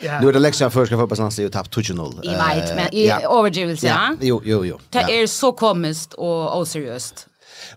[0.02, 0.22] Ja.
[0.22, 2.26] Nu är det läxa för ska få på sig ju tapp 2-0.
[2.26, 4.18] I vet men i överdrivelse.
[4.22, 4.80] Jo jo jo.
[4.90, 7.28] Det är så komiskt och oseriöst.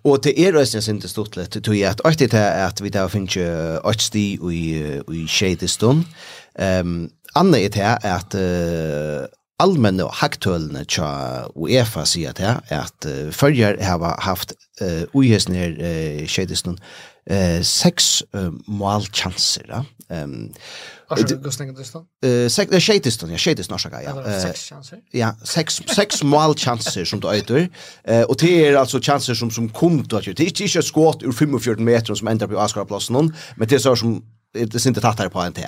[0.05, 2.93] Og til er også sin til stort litt, tror jeg at alltid til at vi
[2.95, 4.64] da finner artsti og i
[5.12, 6.05] i skjeidestund.
[6.61, 9.28] Um, Anne er til at uh,
[9.61, 16.78] allmänna haktølene tja UEFA sier til at uh, følger har haft uh, uhesne uh, skedesnun
[17.30, 19.84] uh, seks uh, målchanser.
[20.11, 20.50] Ehm
[22.24, 24.40] Eh sex det skeitis ja skeitis norska ja.
[24.40, 24.98] Sex chanser.
[25.12, 27.68] Ja, sex sex mål chanser som du eitur.
[28.04, 31.22] Eh och det är alltså chanser som som kom då att det är inte skott
[31.22, 34.22] ur 45 meter som ändrar på Askar platsen men det är så som
[34.53, 35.66] det syns inte tattar på en te.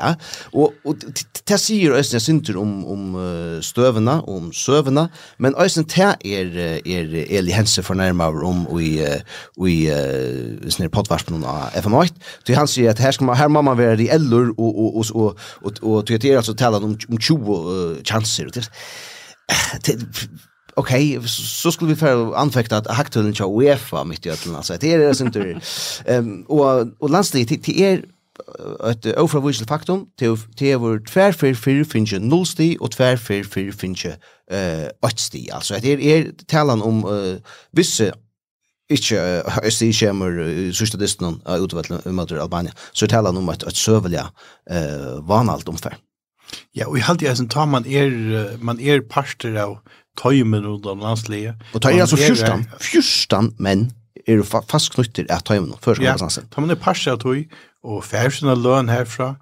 [0.53, 0.97] Och och
[1.45, 6.57] te säger ösen syns om om stövna, om sövna, men ösen te är
[6.89, 9.21] är Eli Hense för närmare om och i
[9.57, 9.87] och i
[10.69, 12.15] snär potvars på någon FM8.
[12.47, 15.37] Så han säger att här ska man här mamma vara i eller och och och
[15.61, 18.51] och och det är alltså talar om om 20 chanser.
[20.75, 24.77] Okej, okay, så skulle vi för anfäkta att hacktunneln kör UEFA mitt i ötlen alltså.
[24.81, 25.61] Det är det som inte
[26.07, 28.05] ehm och och landslaget det är
[28.91, 33.47] et ofravisel faktum til til vår tvær for for finje null sti og tvær for
[33.49, 34.17] for finje
[34.51, 37.39] eh åt sti altså det er talan om uh,
[37.73, 38.13] visse
[38.91, 40.39] ikke jeg uh, skjemmer
[40.75, 45.97] sørstadisten uh, utvettelen mot Albania, så talan om et, et søvelig eh, vanalt omfær.
[46.77, 49.79] Ja, og i halvtid jeg tar man er, man er parter av
[50.21, 51.55] tøymen under landslige.
[51.73, 53.91] Og tøymen er altså fyrstan, fyrstan menn
[54.29, 57.47] er fast knyttet av tøymen, før skal man Ja, man er parter av tøy,
[57.83, 59.35] og færsina løn herfra,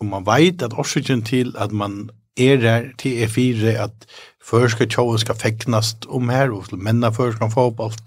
[0.00, 4.06] og man veit at årsøkjen til at man er der til E4, at
[4.42, 8.02] førska tjåen skal feknast om her, og menna førska alt.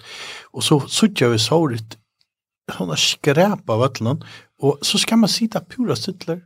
[0.53, 1.97] og så suttja vi såret,
[2.71, 4.23] sånn skræpa av ætlen,
[4.59, 6.41] og så skal man sita pura sittler,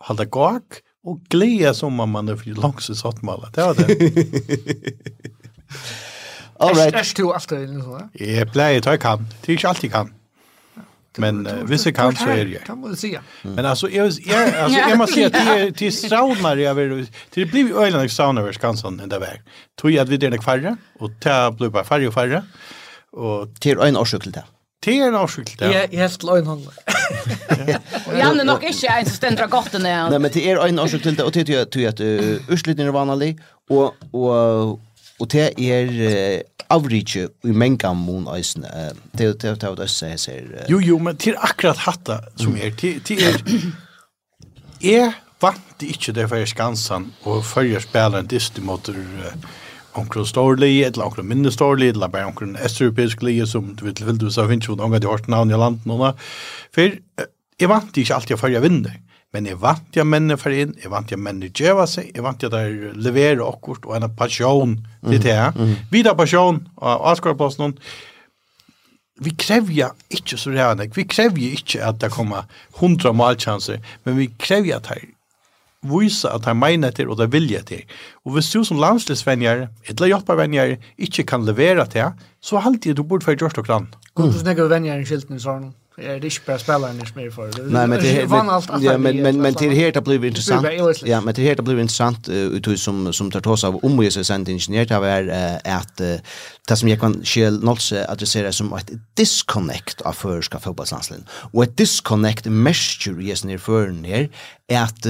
[0.00, 3.74] og halda gag, og gleda som om man er fri langs i sattmala, det var
[3.74, 3.88] det.
[6.60, 6.94] All right.
[6.94, 8.10] Er du alltid, liksom?
[8.20, 10.10] Jeg pleier, tar jeg kan, det er ikke alltid kan.
[11.18, 12.62] Men uh, hvis jeg kan, så er jeg.
[12.66, 13.20] Kan man si, ja.
[13.42, 17.06] Men altså, jeg, jeg, altså, jeg må si at de, de det jeg vil, jag.
[17.34, 19.42] Det blir jo øyne och saunar över Skansan enn det väg.
[19.78, 22.42] Tog jeg at vi er nok færre, og det blir bare færre og færre.
[23.12, 23.48] Og...
[23.60, 24.44] Til øyne en årsök till det.
[24.84, 25.56] Det er en til.
[25.60, 25.70] ja.
[25.70, 26.62] Jeg er helt løgn hånd.
[28.16, 29.96] Janne nok ikke en som stendra godt enn det.
[30.10, 31.32] Nei, men til er en avskyld til det, og
[31.72, 32.00] til at
[32.48, 33.36] Ørslitten er vanlig,
[33.70, 34.80] og
[35.20, 38.64] Og det er uh, avrige i mengan mun eisen.
[38.64, 40.44] Uh, det er det er det jeg ser.
[40.48, 40.70] Uh.
[40.70, 43.40] Jo, jo, men til akkurat hatta som er, til, til er,
[44.92, 49.34] jeg vant ikke det for Skansan og følger spilleren dist mot uh,
[49.98, 54.20] onkel Storli, eller onkel Minne Storli, eller bare onkel Østeuropeisk Lige, som du vet, vil
[54.20, 56.12] du sa finnes jo noen av de hårte navn i landet nå.
[56.74, 56.96] For
[57.60, 59.00] jeg vant ikke alltid å følge vinner.
[59.34, 62.42] Men jeg vant jeg mennene for inn, jeg vant jeg mennene djeva seg, jeg vant
[62.42, 65.68] jeg der leverer akkurat og en passion til det Mm.
[65.70, 65.76] Mm.
[65.90, 67.76] Videre passion av Asgårdplassen,
[69.20, 72.48] vi krevja ikke så rævende, vi krevja ikke at det kommer
[72.80, 75.14] hundra malkjanser, men vi krever at det
[75.82, 77.84] vise at han mener til og det vilje til.
[78.24, 83.24] Og hvis du som landslivsvenjer, eller hjelpervenjer, ikke kan levere til, så halte du bort
[83.24, 84.00] for å gjøre det.
[84.14, 85.70] Hvordan snakker du venjer i skilten i sånn?
[86.00, 87.70] är det inte bara spelaren som är för.
[87.70, 90.66] Nej, men det är allt Ja, men men men det här det blir intressant.
[91.04, 94.10] Ja, men det här det blir intressant ut som som tar tas av om vi
[94.10, 95.96] så sent ingenjör det är att
[96.68, 101.26] det som jag kan själv nåls adressera som ett disconnect av förska fotbollslandslagen.
[101.52, 104.30] Och ett disconnect mesture är ner för ner
[104.68, 105.06] är att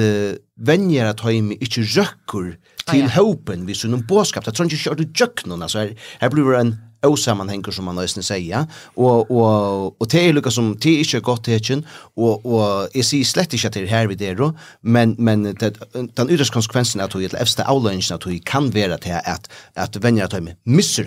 [0.60, 2.56] vänjer att ha i inte röcker
[2.90, 4.44] till hopen vi så någon boskap.
[4.44, 8.22] Det tror inte kör du jöknarna så här här blir en osammanhänger som man nästan
[8.22, 12.96] säger och och och det är lika som det är inte gott tecken och och
[12.96, 15.76] är sig slett inte till här vid det då men men det
[16.14, 19.96] den yttersta konsekvensen att det efter outline att vi kan vara det här att att
[19.96, 21.04] vänja att med missar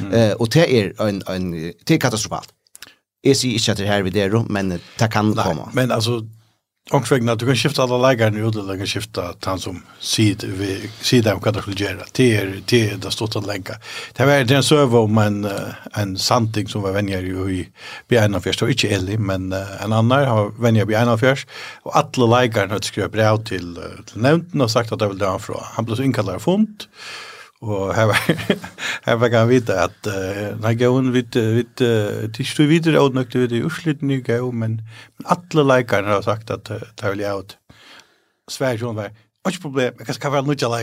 [0.00, 0.12] mm.
[0.12, 1.50] eh och det är en en
[1.84, 2.48] det är katastrofalt.
[3.22, 4.68] Är sig inte till här vid det då men
[4.98, 6.22] det kan komma men alltså
[6.90, 11.40] Ångsvegna, du kan skifta alla lägarna ut, eller du kan skifta han som sida om
[11.44, 12.04] vad du skulle göra.
[12.12, 13.74] Det är det, är det stått att länka.
[14.12, 15.48] Det var en söva om en,
[15.92, 17.68] en santing som var vänjar i
[18.08, 21.46] Bjärnafjörs, det var inte Eli, men en annan har vänjar i Bjärnafjörs.
[21.82, 25.30] Och alla lägarna har skrivit brev till, till nämnden och sagt att det vill dra
[25.30, 25.60] han från.
[25.62, 26.84] Han blev så inkallad av fond.
[26.88, 28.20] Och Og her var,
[29.06, 33.16] her var kan vite at uh, nei gauen vidt, vidt, uh, de stod videre og
[33.16, 34.80] nøkte vidt i Uslitten i gau, men,
[35.16, 37.56] men alle leikerne har sagt at uh, det vil jeg ut.
[38.50, 39.10] Sverige John var,
[39.48, 40.74] Ikke problem, jeg kan være nødt til å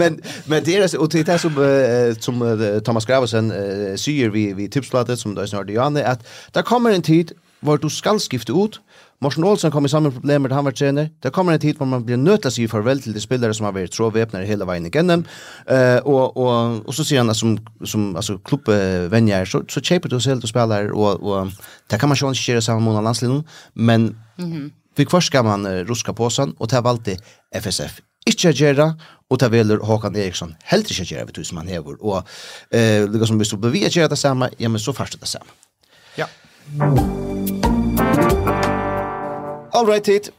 [0.00, 4.30] men, men det er og det er som, uh, som uh, Thomas Gravesen uh, sier
[4.30, 6.22] vi, vi tipsplatet som det er snart Janne at
[6.54, 8.80] der kommer en tid hvor du skal skifte ut,
[9.20, 11.08] Morsen Olsen kom i samme problemer han var trener.
[11.22, 13.54] Det kommer en tid hvor man blir nødt til å si farvel til de spillere
[13.56, 15.24] som har vært trådvepnere hele veien igjennom.
[15.66, 20.12] Uh, og, og, og så sier han at som, som altså, klubbvenjer, så, så kjøper
[20.12, 21.50] du oss helt og spiller, og, og
[21.90, 23.42] det kan man ikke gjøre sammen med landslinjen,
[23.74, 24.70] men mm -hmm.
[24.96, 27.18] vi kvart skal man uh, ruska på sånn, og det valgte
[27.52, 28.94] FSF ikke gjøre,
[29.30, 31.96] og det velger Håkan Eriksson helt ikke gjøre, vet du, som han hever.
[32.00, 32.16] Og
[32.74, 35.50] uh, liksom, hvis du bevier gjøre det samme, ja, men så først det samme.
[36.18, 36.26] Ja.
[39.78, 40.32] All right, tid.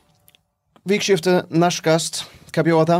[0.83, 2.25] Vikskifte, narskast.
[2.51, 2.97] Hva bjør det?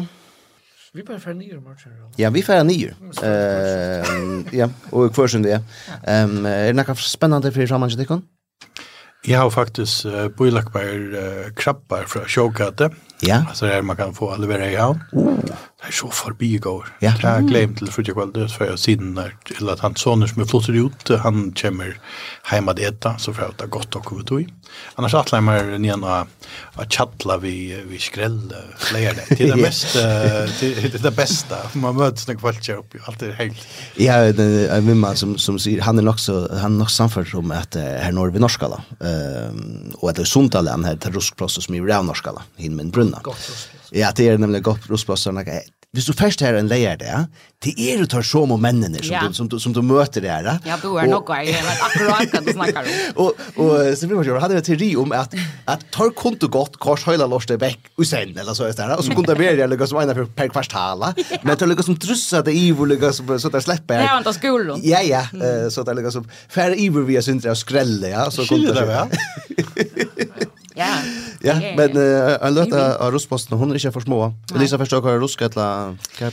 [0.95, 1.97] Vi bare færre nye, Martin.
[2.15, 2.93] Ja, vi færre nye.
[3.19, 5.57] Uh, ja, og hva er det.
[5.99, 8.21] Um, er det noe spennende for sammen til dere?
[9.27, 12.87] Jeg har faktisk uh, bøylagt bare uh, krabber fra sjåkate.
[12.87, 13.09] Ja.
[13.22, 13.43] Ja.
[13.49, 15.01] Alltså er man kan få leverera i havn.
[15.11, 15.39] Oh.
[15.80, 16.88] Det er så förbi går.
[16.99, 17.13] Ja.
[17.22, 19.95] Jag har glömt till för jag kväll det för jag sidan eller till att han
[19.95, 21.99] sonen som är flottar ut han kommer
[22.51, 24.43] hjemme att äta så för att det gott och kul då.
[24.95, 26.26] Annars att lämna mer ner
[26.74, 29.36] att chatta vi vi skrell fler det.
[29.36, 29.93] Det är det mest
[30.93, 31.55] det det bästa.
[31.74, 33.67] Man möts sånne kveld kör upp alt er helt.
[33.95, 37.51] Ja, det min man som som säger han är också han är också samförd som
[37.51, 38.84] att här norr vi Norskala.
[39.01, 42.41] Ehm och at det är sunt här til ruskplats som är av Norskala.
[42.57, 43.89] Hin men stevna.
[43.91, 45.43] Ja, det er nämligen gott rostplastarna.
[45.89, 47.14] Hvis du først her en leier det,
[47.66, 49.24] det er du tar så med mennene som, ja.
[49.26, 50.45] du, som, du, som du møter der.
[50.62, 52.91] Ja, du er nok jeg vet akkurat hva du snakker om.
[53.24, 55.34] og, og så blir man kjørt, hadde jeg teori om at,
[55.74, 59.01] at tar kunde godt kors høyla lorste vekk og sen, eller så er det og
[59.07, 61.10] så kunne det være lukka som ena per kvartala,
[61.41, 63.97] men tar liksom som drussa det ivo, lukka som så der slipper.
[63.97, 64.86] Det er anta skolen.
[64.86, 65.26] Ja, ja,
[65.74, 68.30] så der lukka som færre vi via syndra og skrelle, ja.
[68.30, 69.10] Så kunde det, ja.
[70.80, 70.91] Ja.
[71.43, 74.19] Ja, men en løtt av russposten, hun er ikke for små.
[74.55, 76.32] Elisa, forstår hva er rusk, eller hva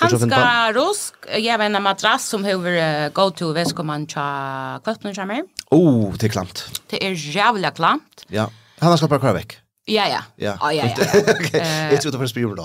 [0.00, 5.42] Kanska rusk, jeg vet en madrass som hever go to Veskoman tja kvøttene kommer.
[5.74, 6.62] Oh, det er klamt.
[6.88, 8.24] Det er jævla klamt.
[8.32, 8.46] Ja,
[8.80, 9.58] han har skapat kvar vekk.
[9.90, 10.22] Ja, ja.
[10.36, 11.04] Ja, oh, ja, ja.
[11.52, 11.90] ja.
[11.90, 12.62] jag tror det var spyrer då.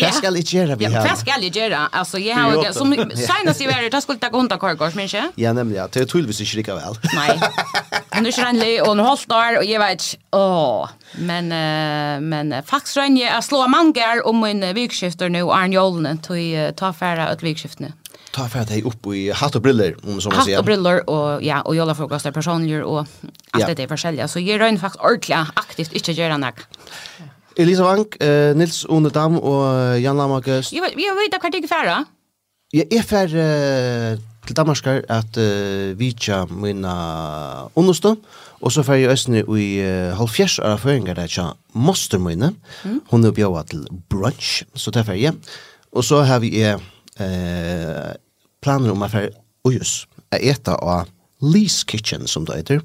[0.00, 0.76] Vad ska jag göra?
[0.80, 1.88] Ja, vad ska jag göra?
[1.92, 5.30] Alltså, jag har som senast i världen, jag skulle ta konta korgårds, men inte?
[5.34, 5.88] Ja, nämligen.
[5.92, 6.94] Det är tydligvis inte lika väl.
[7.14, 7.40] Nej.
[8.20, 10.88] Nu är han le och nu hålls där och jag vet, åh.
[11.12, 11.48] Men,
[12.28, 16.38] men faktiskt rönjer jag slår mangar om min vikskifter nu, Arne Jolnen, tog
[16.76, 17.92] ta färra åt vikskiftene
[18.30, 20.56] ta för att hej upp i hatt och briller om som man säger.
[20.56, 23.06] Hatt och briller och ja och jolla folk där personligen och
[23.50, 26.54] allt det där förskälja så ger rön faktiskt ordla aktivt inte göra något.
[27.56, 30.72] Elisa Wank, eh, Nils Onedam och Jan Lamakes.
[30.72, 30.92] Jag vet
[31.24, 32.04] inte vad det är färra.
[32.70, 38.16] Jag är för eh, till Danmark att uh, vi tja mina understå.
[38.60, 42.52] Och så får jag ösne i uh, halvfjärs av föringar där tja måste mina.
[43.08, 45.34] Hon är bjöda till brunch, så där får jag.
[45.90, 46.78] Och så har vi eh,
[47.20, 48.12] eh,
[48.62, 49.30] planer om affär være
[49.64, 50.06] ujus.
[50.32, 51.08] Jeg etter av
[51.42, 52.80] Lee's Kitchen som det heter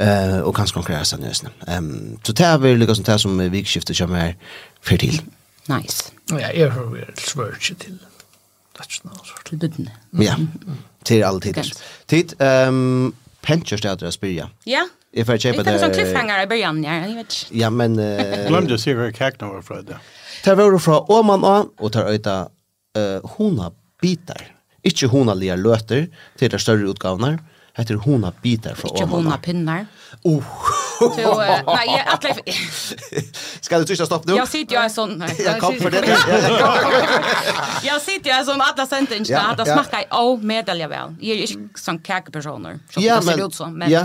[0.00, 1.50] eh och kanske konkurrera sen just nu.
[1.66, 4.36] Ehm så tar vi väl lika som det som vikskiftet kommer här
[4.80, 5.22] för till.
[5.66, 6.04] Nice.
[6.30, 7.98] Ja, jag hör vi svärch till.
[8.78, 9.90] That's not sort of den.
[10.10, 10.36] Ja.
[11.04, 11.72] Till all Tid
[12.06, 14.50] Tid ehm Penchers där att spela.
[14.64, 14.88] Ja.
[15.12, 15.64] If I check it.
[15.64, 17.46] Det är en cliffhanger i början, ja, jag vet.
[17.50, 17.96] Ja, men
[18.48, 19.98] glömde se hur kakna var för det.
[20.44, 22.48] Tar vi från Oman och tar öta
[22.98, 23.72] uh, hona
[24.02, 24.50] bitar.
[24.82, 27.36] Ikke hona lia løter til de større utgavene,
[27.78, 29.86] heter hona bitar fra Ikke hona pinnar.
[30.28, 30.42] Oh!
[31.02, 32.34] Så, uh, nei, jeg atle...
[33.66, 34.36] Skal du tysta stopp nu?
[34.36, 35.14] Jeg sitter jo en sånn...
[35.18, 36.02] Nei, jag kom for det.
[37.88, 39.78] jeg sitter jo en sånn alla sentens, ja, at det ja.
[39.78, 41.16] smakar av medalja vel.
[41.22, 43.74] Jeg er ikke sånn kakepersoner, som ja, det ser ut som.
[43.82, 44.04] Men, ja,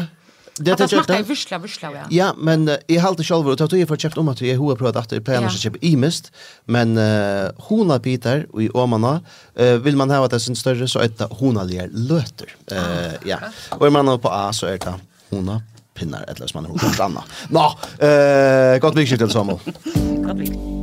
[0.59, 2.03] det att det smakar vissla vissla ja.
[2.09, 4.75] Ja, men uh, jag hållt själv och tog ju för köpt om att jag har
[4.75, 6.31] provat att det planerar sig köpa imist,
[6.65, 9.21] men uh, hona Peter och i Omana
[9.59, 12.55] uh, vill man ha att det syns större så ett hona ler löter.
[12.71, 13.37] Eh uh, ja.
[13.69, 14.93] Och är man på A så är det
[15.29, 15.61] hona
[15.93, 17.23] pinnar eller som man har något annat.
[17.49, 17.77] Nå,
[18.07, 19.59] eh gott viktigt till Samuel.
[20.25, 20.77] Gott viktigt.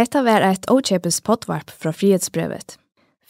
[0.00, 2.78] Hetta var eit ochepes potvarp fra Frihetsbrevet.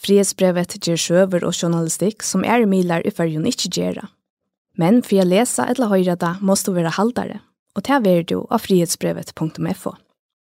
[0.01, 4.07] Frihetsbrevet ger sjøver og journalistikk som er milar i fyrjun ikkje gjerra.
[4.79, 7.41] Men for å lese eller høyre det, måste du være haldare,
[7.75, 9.93] og ta er du av frihetsbrevet.fo.